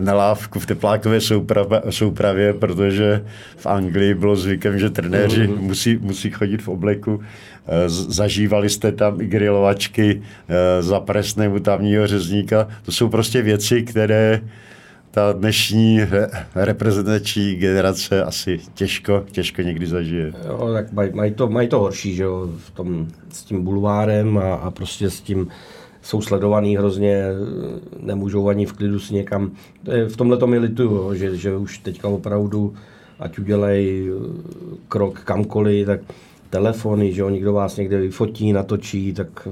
[0.00, 3.24] na lávku v teplákové soupravě, soupravě protože
[3.56, 5.60] v Anglii bylo zvykem, že trenéři mm-hmm.
[5.60, 7.20] musí, musí chodit v obleku.
[7.66, 12.68] Eh, zažívali jste tam i grilovačky eh, za presného tamního řezníka.
[12.82, 14.40] To jsou prostě věci, které
[15.12, 16.00] ta dnešní
[16.54, 20.32] reprezentační generace asi těžko, těžko někdy zažije.
[20.46, 24.38] Jo, tak mají maj to, maj to horší, že jo, v tom, s tím bulvárem
[24.38, 25.48] a, a prostě s tím
[26.02, 27.24] jsou sledovaný hrozně,
[28.00, 29.50] nemůžou ani v klidu si někam.
[30.08, 32.74] V tomhle to mi lituju, že, že už teďka opravdu,
[33.18, 36.00] ať udělej eh, krok kamkoliv, tak
[36.50, 39.50] telefony, že jo, někdo vás někde vyfotí, natočí, tak eh,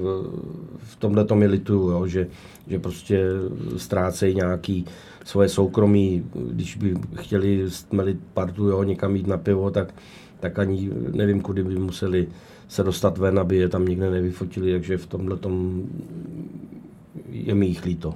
[0.79, 2.27] v tomhle to mi lituju, jo, že,
[2.69, 3.25] že prostě
[3.77, 4.87] ztrácejí nějaký
[5.25, 9.95] svoje soukromí, když by chtěli stmelit partu, jo, někam jít na pivo, tak,
[10.41, 12.27] tak ani nevím, kudy by museli
[12.69, 15.83] se dostat ven, aby je tam někde nevyfotili, takže v tomhle tom
[17.31, 18.15] je mi jich líto.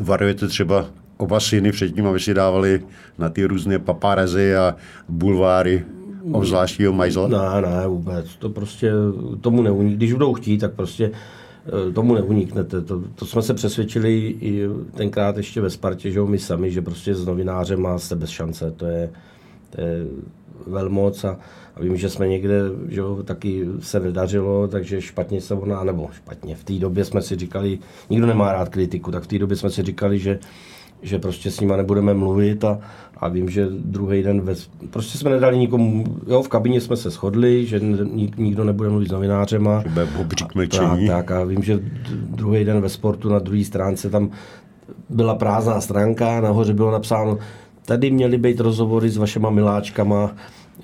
[0.00, 0.86] Varujete třeba
[1.16, 2.80] oba syny předtím, aby si dávali
[3.18, 4.76] na ty různé paparezy a
[5.08, 5.84] bulváry
[6.32, 7.28] obzvláštního majzla?
[7.28, 8.36] Ne, ne, vůbec.
[8.36, 8.92] To prostě
[9.40, 9.94] tomu neuní.
[9.94, 11.10] Když budou chtít, tak prostě
[11.94, 12.80] tomu neuniknete.
[12.80, 17.14] To, to jsme se přesvědčili i tenkrát ještě ve Spartě, že my sami, že prostě
[17.14, 18.70] s novinářem má jste bez šance.
[18.70, 19.10] To je,
[19.70, 20.06] to je
[20.66, 21.38] velmoc a,
[21.76, 26.08] a vím, že jsme někde, že jo, taky se nedařilo, takže špatně se ona, nebo
[26.12, 27.78] špatně, v té době jsme si říkali,
[28.10, 30.38] nikdo nemá rád kritiku, tak v té době jsme si říkali, že
[31.02, 32.78] že prostě s nima nebudeme mluvit a,
[33.16, 34.54] a vím, že druhý den, ve,
[34.90, 37.80] prostě jsme nedali nikomu, jo, v kabině jsme se shodli, že
[38.12, 39.82] nik, nikdo nebude mluvit s novinářem a,
[41.06, 41.80] tak, tak, a vím, že
[42.10, 44.30] druhý den ve sportu na druhé stránce tam
[45.08, 47.38] byla prázdná stránka, nahoře bylo napsáno,
[47.84, 50.32] tady měly být rozhovory s vašima miláčkama,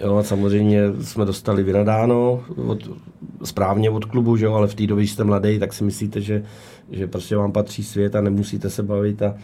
[0.03, 2.79] Jo, a samozřejmě jsme dostali vynadáno od,
[3.45, 6.45] správně od klubu, že jo, ale v té době, jste mladý, tak si myslíte, že,
[6.91, 9.35] že prostě vám patří svět a nemusíte se bavit a,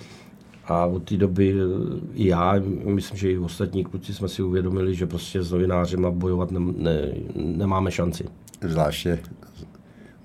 [0.65, 1.55] a od té doby
[2.15, 2.55] i já,
[2.85, 7.13] myslím, že i ostatní kluci jsme si uvědomili, že prostě s novinářem bojovat ne, ne,
[7.35, 8.25] nemáme šanci.
[8.61, 9.19] Zvláště,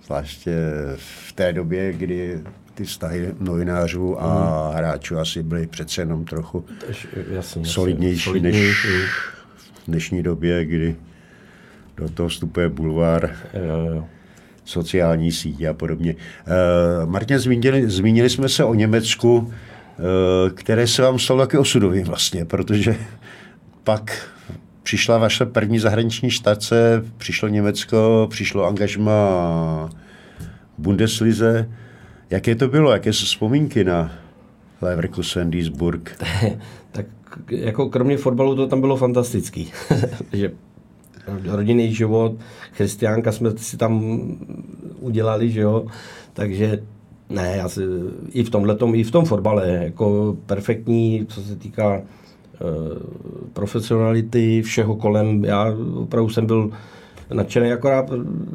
[0.05, 0.55] zvláště
[0.95, 4.75] v té době, kdy ty vztahy novinářů a mm.
[4.75, 6.65] hráčů asi byly přece jenom trochu
[7.31, 9.09] jasný, solidnější, solidnější než
[9.83, 10.95] v dnešní době, kdy
[11.97, 13.35] do toho vstupuje bulvár.
[13.53, 14.07] Jo, jo
[14.67, 16.15] sociální sítě a podobně.
[16.15, 19.53] Uh, Martin, zmínili, zmínili jsme se o Německu.
[20.54, 22.95] Které se vám stalo taky osudovým vlastně, protože
[23.84, 24.30] pak
[24.84, 29.89] přišla vaše první zahraniční štace, přišlo Německo, přišlo angažma
[30.78, 31.70] Bundeslize.
[32.30, 32.91] Jaké to bylo?
[32.91, 34.12] Jaké jsou vzpomínky na
[34.82, 36.24] Leverkusen, Duisburg?
[36.91, 37.06] tak
[37.52, 39.72] jako kromě fotbalu to tam bylo fantastický.
[40.34, 40.52] že
[41.43, 42.36] rodinný život,
[42.72, 44.02] christiánka jsme si tam
[45.00, 45.88] udělali, že jo,
[46.34, 46.84] takže
[47.30, 47.82] ne, já si,
[48.32, 52.01] i v tomhle, i v tom fotbale, jako perfektní, co se týká
[52.61, 52.99] Eh,
[53.53, 55.45] profesionality, všeho kolem.
[55.45, 56.71] Já opravdu jsem byl
[57.34, 58.11] nadšený, akorát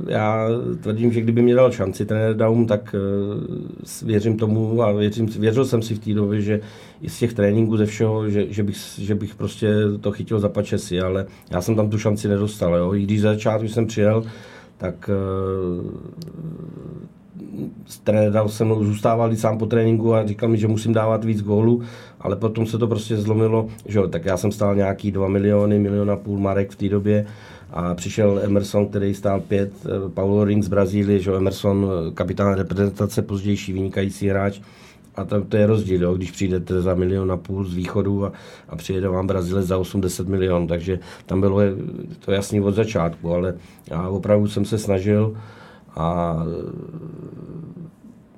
[0.09, 0.49] já
[0.81, 5.65] tvrdím, že kdyby mě dal šanci trenér Daum, tak uh, věřím tomu a věřím, věřil
[5.65, 6.61] jsem si v té době, že
[7.03, 10.49] i z těch tréninků, ze všeho, že, že, bych, že bych prostě to chytil za
[10.49, 12.75] pačesy, ale já jsem tam tu šanci nedostal.
[12.75, 12.95] Jo.
[12.95, 14.25] I když za začátku jsem přijel,
[14.77, 15.91] tak uh,
[18.05, 21.83] trenér se mnou zůstával sám po tréninku a říkal mi, že musím dávat víc gólů,
[22.21, 25.79] ale potom se to prostě zlomilo, že jo, tak já jsem stál nějaký 2 miliony,
[25.79, 27.27] milion a půl marek v té době
[27.71, 32.11] a přišel Emerson, který stál pět, eh, Paulo Ring z Brazílie, že jo, Emerson, eh,
[32.15, 34.61] kapitán reprezentace, pozdější vynikající hráč,
[35.15, 38.33] a to, to je rozdíl, jo, když přijdete za milion a půl z východu a,
[38.69, 41.61] a přijede vám Brazilec za 80 milion, takže tam bylo
[42.25, 43.55] to jasný od začátku, ale
[43.91, 45.37] já opravdu jsem se snažil
[45.97, 46.37] a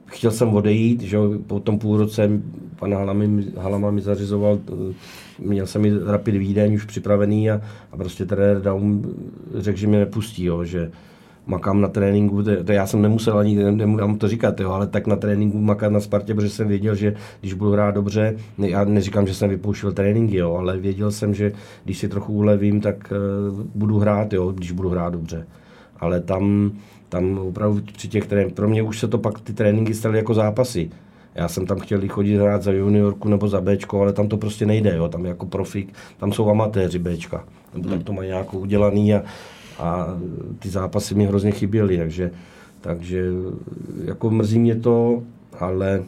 [0.06, 2.30] chtěl jsem odejít, že po tom půl roce
[2.76, 4.58] pan Halama mi, Halama mi zařizoval,
[5.38, 7.60] měl jsem mi Rapid Vídeň už připravený a,
[7.92, 9.14] a prostě trenér Daum
[9.54, 10.90] řekl, že mě nepustí, jo, že
[11.46, 15.06] makám na tréninku, to, to já jsem nemusel ani, nemůžu to říkat, jo, ale tak
[15.06, 19.26] na tréninku makat na Spartě, protože jsem věděl, že když budu hrát dobře, já neříkám,
[19.26, 21.52] že jsem vypouštěl tréninky, jo, ale věděl jsem, že
[21.84, 23.12] když si trochu ulevím, tak
[23.50, 25.46] uh, budu hrát, jo, když budu hrát dobře.
[26.00, 26.72] Ale tam
[27.08, 30.34] tam opravdu při těch tréninkách, pro mě už se to pak ty tréninky staly jako
[30.34, 30.90] zápasy.
[31.34, 34.66] Já jsem tam chtěl chodit hrát za juniorku nebo za Bčko, ale tam to prostě
[34.66, 35.08] nejde, jo.
[35.08, 37.44] tam jako profik, tam jsou amatéři Bčka,
[37.74, 39.22] nebo tam to mají nějakou udělaný a,
[39.78, 40.06] a
[40.58, 42.30] ty zápasy mi hrozně chyběly, takže,
[42.80, 43.24] takže
[44.04, 45.22] jako mrzí mě to,
[45.58, 46.02] ale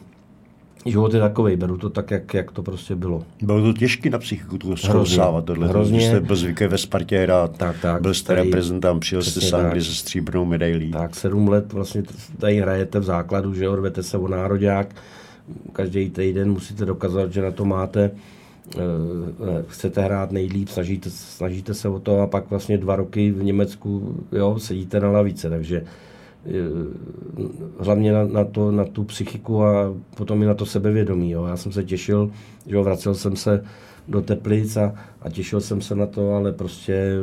[0.91, 3.23] život je takový, beru to tak, jak, jak to prostě bylo.
[3.41, 5.67] Bylo to těžké na psychiku to zkousávat tohle.
[5.67, 6.07] Hrozně.
[6.07, 9.83] Jste byl zvyklý ve Spartě hrát, tak, tak, byl jste reprezentant, přijel jste sám, kdy
[9.83, 10.91] se stříbrnou medailí.
[10.91, 12.03] Tak sedm let vlastně
[12.39, 14.95] tady hrajete v základu, že rvete se o nároďák,
[15.73, 18.11] každý týden musíte dokázat, že na to máte,
[18.75, 23.31] eh, eh, chcete hrát nejlíp, snažíte, snažíte se o to a pak vlastně dva roky
[23.31, 25.83] v Německu jo, sedíte na lavice, takže
[27.79, 31.31] hlavně na, na, to, na tu psychiku a potom i na to sebevědomí.
[31.31, 31.45] Jo.
[31.45, 32.31] Já jsem se těšil,
[32.67, 33.63] že jo, vracel jsem se
[34.07, 37.13] do Teplic a, a těšil jsem se na to, ale prostě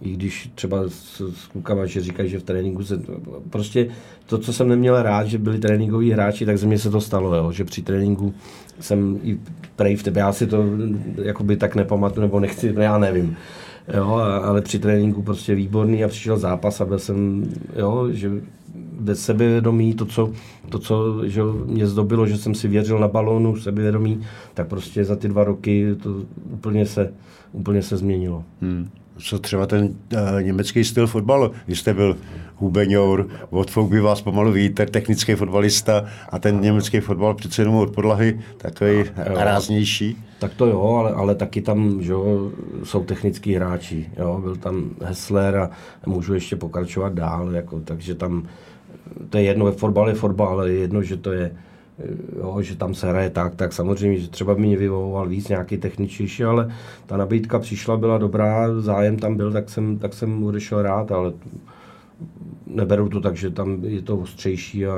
[0.00, 3.00] i když třeba s, s klukama, že říkají, že v tréninku se,
[3.50, 3.88] prostě
[4.26, 7.34] to, co jsem neměl rád, že byli tréninkoví hráči, tak ze mě se to stalo,
[7.34, 8.34] jo, že při tréninku
[8.80, 9.38] jsem i
[9.76, 10.64] prej v tebe, já si to
[11.22, 13.36] jakoby tak nepamatuju, nebo nechci, já nevím
[13.94, 17.44] jo, ale při tréninku prostě výborný a přišel zápas a byl jsem,
[17.76, 18.30] jo, že
[19.00, 20.32] bez sebevědomí, to, co,
[20.68, 24.20] to, co že mě zdobilo, že jsem si věřil na balónu, sebevědomí,
[24.54, 27.12] tak prostě za ty dva roky to úplně se,
[27.52, 28.44] úplně se změnilo.
[28.60, 31.50] Hmm co třeba ten uh, německý styl fotbalu.
[31.68, 32.16] Vy jste byl
[32.56, 37.94] hubeňour, od by vás pomalu vítr, technický fotbalista a ten německý fotbal přece jenom od
[37.94, 40.16] podlahy takový ráznější.
[40.38, 42.50] Tak to jo, ale, ale taky tam že jo,
[42.84, 44.10] jsou technický hráči.
[44.18, 44.40] Jo.
[44.42, 45.70] Byl tam Hessler a
[46.06, 47.50] můžu ještě pokračovat dál.
[47.50, 48.42] Jako, takže tam
[49.30, 51.52] to je jedno, fotbal je fotbal, ale je jedno, že to je
[52.38, 55.76] jo, že tam se hraje tak, tak samozřejmě, že třeba by mě vyvovoval víc nějaký
[55.76, 56.74] techničtější, ale
[57.06, 61.32] ta nabídka přišla, byla dobrá, zájem tam byl, tak jsem, tak jsem odešel rád, ale
[62.66, 64.96] neberu to tak, že tam je to ostřejší a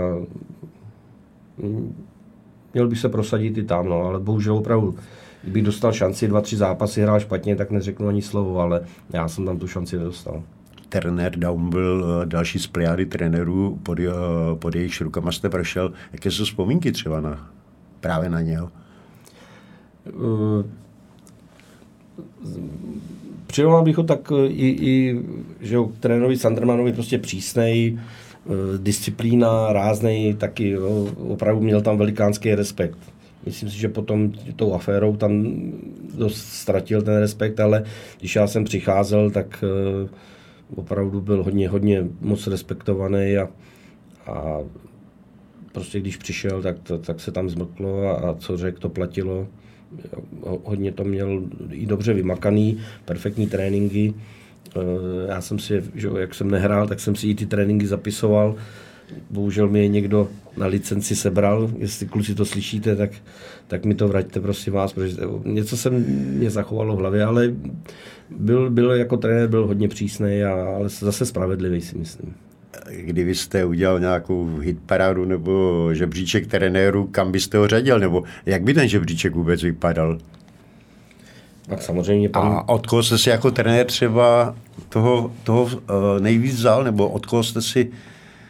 [2.75, 4.95] měl bych se prosadit i tam, no, ale bohužel opravdu,
[5.43, 8.81] kdybych dostal šanci dva, tři zápasy, hrál špatně, tak neřeknu ani slovo, ale
[9.13, 10.43] já jsem tam tu šanci nedostal
[10.89, 14.13] trenér Daum byl eh, další z pliády trenérů, pod, eh,
[14.55, 15.93] pod jejich rukama jste prošel.
[16.13, 17.51] Jaké jsou vzpomínky třeba na,
[18.01, 18.71] právě na něho?
[20.13, 20.65] Uh,
[23.49, 25.21] Přirovnal bych ho tak i, i
[25.61, 27.99] že jo, trénovi Sandermanovi prostě přísnej,
[28.77, 32.99] disciplína, ráznej, taky jo, opravdu měl tam velikánský respekt.
[33.47, 35.63] Myslím si, že potom tou aférou tam
[36.15, 37.85] dost ztratil ten respekt, ale
[38.19, 39.65] když já jsem přicházel, tak
[40.03, 40.11] uh,
[40.77, 43.49] opravdu byl hodně, hodně moc respektovaný a,
[44.27, 44.59] a
[45.73, 49.47] prostě když přišel, tak, to, tak se tam zmrklo a, a co řekl, to platilo.
[50.41, 54.15] Hodně to měl i dobře vymakaný, perfektní tréninky.
[54.77, 54.81] Eh,
[55.29, 58.57] já jsem si, že jak jsem nehrál, tak jsem si i ty tréninky zapisoval.
[59.31, 63.11] bohužel mi je někdo na licenci sebral, jestli kluci to slyšíte, tak,
[63.67, 67.55] tak mi to vraťte, prosím vás, protože něco se mě zachovalo v hlavě, ale
[68.31, 72.35] byl, byl jako trenér, byl hodně přísný, ale zase spravedlivý si myslím.
[72.91, 78.75] Kdyby jste udělal nějakou hitparádu nebo žebříček trenérů, kam byste ho řadil, nebo jak by
[78.75, 80.19] ten žebříček vůbec vypadal?
[81.67, 82.47] Tak samozřejmě pan...
[82.47, 84.57] A od koho jste si jako trenér třeba
[84.89, 87.91] toho, toho eh, nejvíc vzal, nebo od koho jste si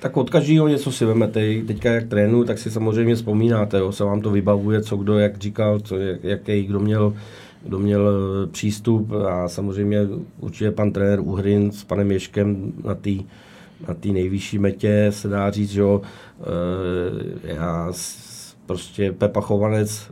[0.00, 1.40] tak od každého něco si vemete.
[1.66, 5.38] Teďka jak trénu, tak si samozřejmě vzpomínáte, jo, se vám to vybavuje, co kdo jak
[5.38, 7.14] říkal, co, jak, jaký kdo měl,
[7.62, 9.98] kdo měl eh, přístup a samozřejmě
[10.40, 13.10] určitě pan trenér Uhrin s panem Ješkem na té
[13.88, 17.92] na tý nejvyšší metě se dá říct, že e, já
[18.66, 20.10] prostě Pepa Chovanec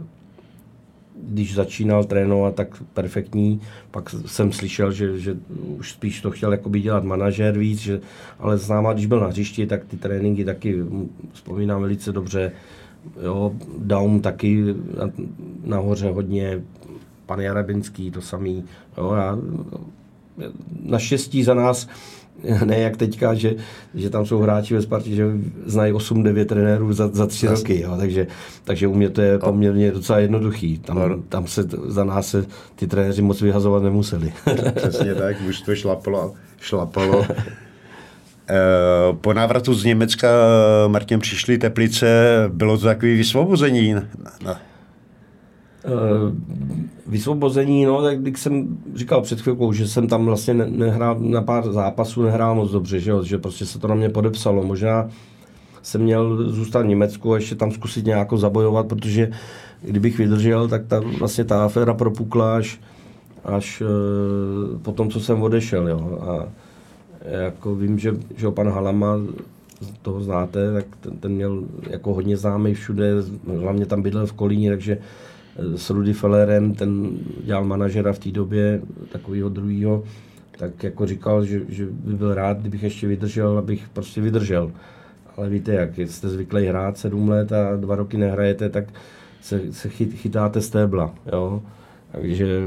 [1.22, 3.60] když začínal trénovat, tak perfektní.
[3.90, 5.36] Pak jsem slyšel, že, že
[5.78, 8.00] už spíš to chtěl jakoby dělat manažer víc, že,
[8.38, 10.82] ale s náma, když byl na hřišti, tak ty tréninky taky
[11.32, 12.52] vzpomínám velice dobře.
[13.22, 14.74] Jo, Daum taky
[15.64, 16.62] nahoře hodně,
[17.26, 18.64] pan Jarabinský to samý.
[18.98, 19.38] Jo, já,
[20.82, 21.88] naštěstí za nás
[22.64, 23.54] ne jak teďka, že,
[23.94, 25.24] že tam jsou hráči ve Spartě, že
[25.66, 27.58] znají 8-9 trenérů za, za tři Jasně.
[27.58, 28.26] roky, jo, takže,
[28.64, 30.78] takže u mě to je poměrně docela jednoduchý.
[30.78, 34.32] Tam, tam se za nás se ty trenéři moc vyhazovat nemuseli.
[34.74, 36.34] Přesně tak, už to šlapalo.
[36.60, 37.26] šlapalo.
[38.48, 40.28] Eh, po návratu z Německa
[40.86, 42.06] Martin přišli Teplice,
[42.48, 43.94] bylo to takové vysvobození.
[43.94, 44.00] Uh,
[47.06, 51.72] vysvobození, no, tak když jsem říkal před chvilkou, že jsem tam vlastně nehrál na pár
[51.72, 54.62] zápasů, nehrál moc dobře, že, jo, že prostě se to na mě podepsalo.
[54.62, 55.08] Možná
[55.82, 59.30] jsem měl zůstat v Německu a ještě tam zkusit nějak zabojovat, protože
[59.82, 62.80] kdybych vydržel, tak ta, vlastně ta aféra propukla až,
[63.44, 65.88] až uh, po tom, co jsem odešel.
[65.88, 66.18] Jo.
[66.22, 66.48] A
[67.30, 69.18] jako vím, že, že pan Halama
[70.02, 73.12] toho znáte, tak ten, ten měl jako hodně známý všude,
[73.60, 74.98] hlavně tam bydlel v Kolíně, takže
[75.58, 78.80] s Rudy Fellerem, ten dělal manažera v té době,
[79.12, 80.04] takového druhého,
[80.58, 84.72] tak jako říkal, že, že by byl rád, kdybych ještě vydržel, abych prostě vydržel.
[85.36, 88.84] Ale víte jak, jste zvyklí hrát sedm let a dva roky nehrajete, tak
[89.40, 91.14] se, se chyt, chytáte stébla.
[91.32, 91.62] Jo?
[92.12, 92.62] Takže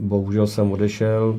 [0.00, 1.38] bohužel jsem odešel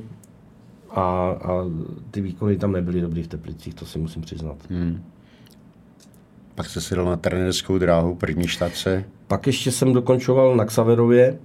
[0.90, 1.66] a, a
[2.12, 4.58] ty výkony tam nebyly dobrý v Teplicích, to si musím přiznat.
[4.70, 5.04] Hmm.
[6.56, 9.06] Pak jste si dal na trenérskou dráhu, první štace.
[9.28, 11.38] Pak ještě jsem dokončoval na Xaverově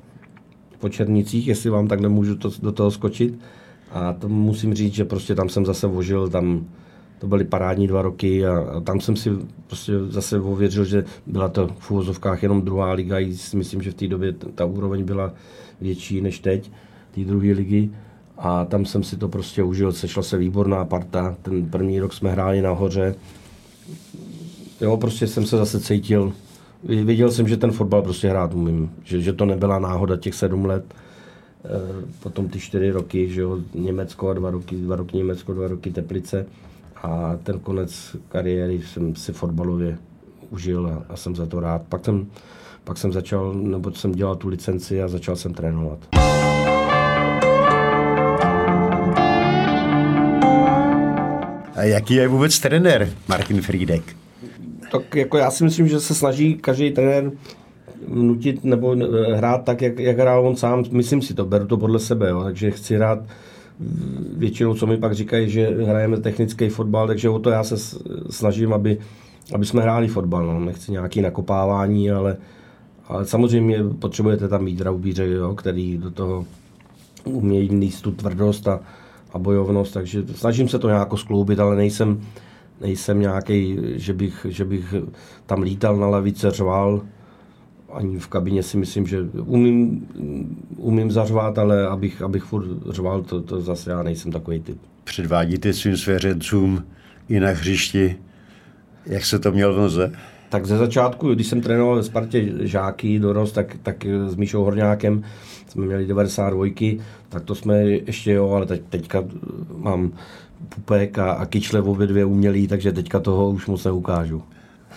[0.79, 3.39] po Černicích, jestli vám tak nemůžu to, do toho skočit.
[3.91, 6.67] A to musím říct, že prostě tam jsem zase vožil, tam
[7.19, 9.31] to byly parádní dva roky a, a tam jsem si
[9.67, 13.95] prostě zase ověřil, že byla to v úvozovkách jenom druhá liga i myslím, že v
[13.95, 15.33] té době ta úroveň byla
[15.81, 16.71] větší než teď,
[17.11, 17.91] té druhé ligy.
[18.39, 22.33] A tam jsem si to prostě užil, sešla se výborná parta, ten první rok jsme
[22.33, 23.15] hráli nahoře,
[24.81, 26.33] Jo, prostě jsem se zase cítil,
[26.83, 30.64] viděl jsem, že ten fotbal prostě hrát umím, že, že to nebyla náhoda těch sedm
[30.64, 30.85] let,
[31.64, 31.68] e,
[32.22, 35.91] potom ty čtyři roky, že jo, Německo a dva roky, dva roky Německo, dva roky
[35.91, 36.47] Teplice
[37.03, 39.99] a ten konec kariéry jsem si fotbalově
[40.51, 41.83] užil a, a jsem za to rád.
[41.89, 42.26] Pak jsem,
[42.85, 45.99] pak jsem začal, nebo jsem dělal tu licenci a začal jsem trénovat.
[51.74, 54.16] A jaký je vůbec trenér Martin Friedek?
[54.93, 57.32] Tak jako já si myslím, že se snaží každý trenér
[58.09, 58.97] nutit nebo
[59.34, 60.84] hrát tak, jak, jak hrál on sám.
[60.91, 62.43] Myslím si to, beru to podle sebe, jo.
[62.45, 63.18] takže chci hrát
[64.36, 67.99] většinou, co mi pak říkají, že hrajeme technický fotbal, takže o to já se
[68.30, 68.99] snažím, aby,
[69.55, 70.47] aby jsme hráli fotbal.
[70.47, 70.61] No.
[70.61, 72.36] Nechci nějaký nakopávání, ale,
[73.09, 76.45] ale samozřejmě potřebujete tam mít draubíře, jo, který do toho
[77.24, 78.80] umějí níst tu tvrdost a,
[79.32, 82.20] a bojovnost, takže snažím se to nějak skloubit, ale nejsem,
[82.81, 84.95] nejsem nějaký, že bych, že bych
[85.47, 87.03] tam lítal na lavice, řval.
[87.93, 90.07] Ani v kabině si myslím, že umím,
[90.76, 94.78] umím zařvat, ale abych, abych furt řval, to, to zase já nejsem takový typ.
[95.05, 96.85] Předvádíte svým svěřencům
[97.28, 98.16] i na hřišti,
[99.07, 100.12] jak se to měl v noze?
[100.49, 105.22] Tak ze začátku, když jsem trénoval ve Spartě žáky dorost, tak, tak s Míšou Horňákem
[105.66, 106.66] jsme měli 92,
[107.28, 109.24] tak to jsme ještě jo, ale teď, teďka
[109.76, 110.12] mám
[110.69, 114.43] Pupek a, a Kyčle obě dvě umělí, takže teďka toho už moc neukážu.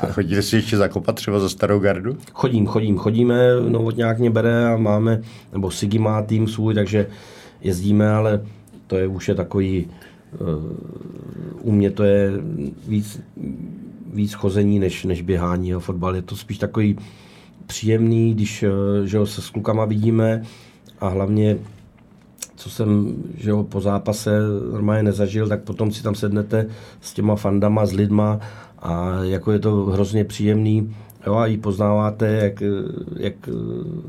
[0.01, 2.17] A chodíte si ještě zakopat třeba za starou gardu?
[2.33, 3.39] Chodím, chodím, chodíme,
[3.95, 7.07] nějak mě bere a máme, nebo Sigi má tým svůj, takže
[7.61, 8.41] jezdíme, ale
[8.87, 9.87] to je už je takový,
[10.39, 10.47] uh,
[11.61, 12.31] u mě to je
[12.87, 13.21] víc,
[14.13, 16.15] víc chození než, než běhání a fotbal.
[16.15, 16.97] Je to spíš takový
[17.67, 20.43] příjemný, když uh, že ho se s klukama vidíme
[20.99, 21.57] a hlavně
[22.63, 24.39] co jsem že jo, po zápase
[24.71, 26.65] normálně nezažil, tak potom si tam sednete
[27.01, 28.39] s těma fandama, s lidma
[28.79, 30.95] a jako je to hrozně příjemný,
[31.27, 32.63] Jo, a ji poznáváte, jak,
[33.17, 33.33] jak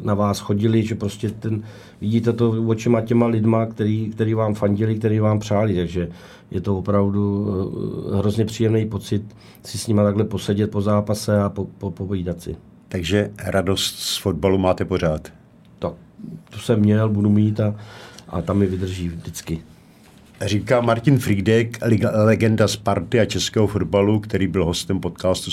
[0.02, 1.62] na vás chodili, že prostě ten,
[2.00, 6.08] vidíte to očima těma lidma, který, který vám fandili, který vám přáli, takže
[6.50, 7.48] je to opravdu
[8.12, 12.42] eh, hrozně příjemný pocit si s nimi takhle posedět po zápase a po, po, povídat
[12.42, 12.56] si.
[12.88, 15.32] Takže radost z fotbalu máte pořád?
[15.78, 15.94] To,
[16.50, 17.74] to jsem měl, budu mít a,
[18.34, 19.60] a tam mi vydrží vždycky.
[20.40, 21.78] Říká Martin Friedek,
[22.12, 25.50] legenda Sparty a českého fotbalu, který byl hostem podcastu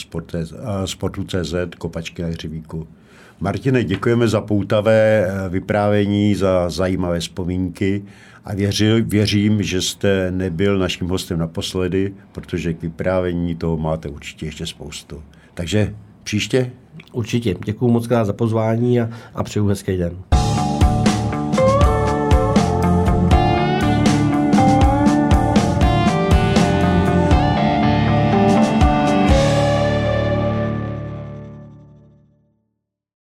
[0.85, 2.87] Sportu.cz Kopačky na hřivíku.
[3.39, 8.03] Martine, děkujeme za poutavé eh, vyprávění, za zajímavé vzpomínky
[8.45, 14.45] a věřil, věřím, že jste nebyl naším hostem naposledy, protože k vyprávění toho máte určitě
[14.45, 15.23] ještě spoustu.
[15.53, 16.71] Takže příště?
[17.11, 17.55] Určitě.
[17.65, 20.17] Děkuji moc krát za pozvání a, a přeju hezký den.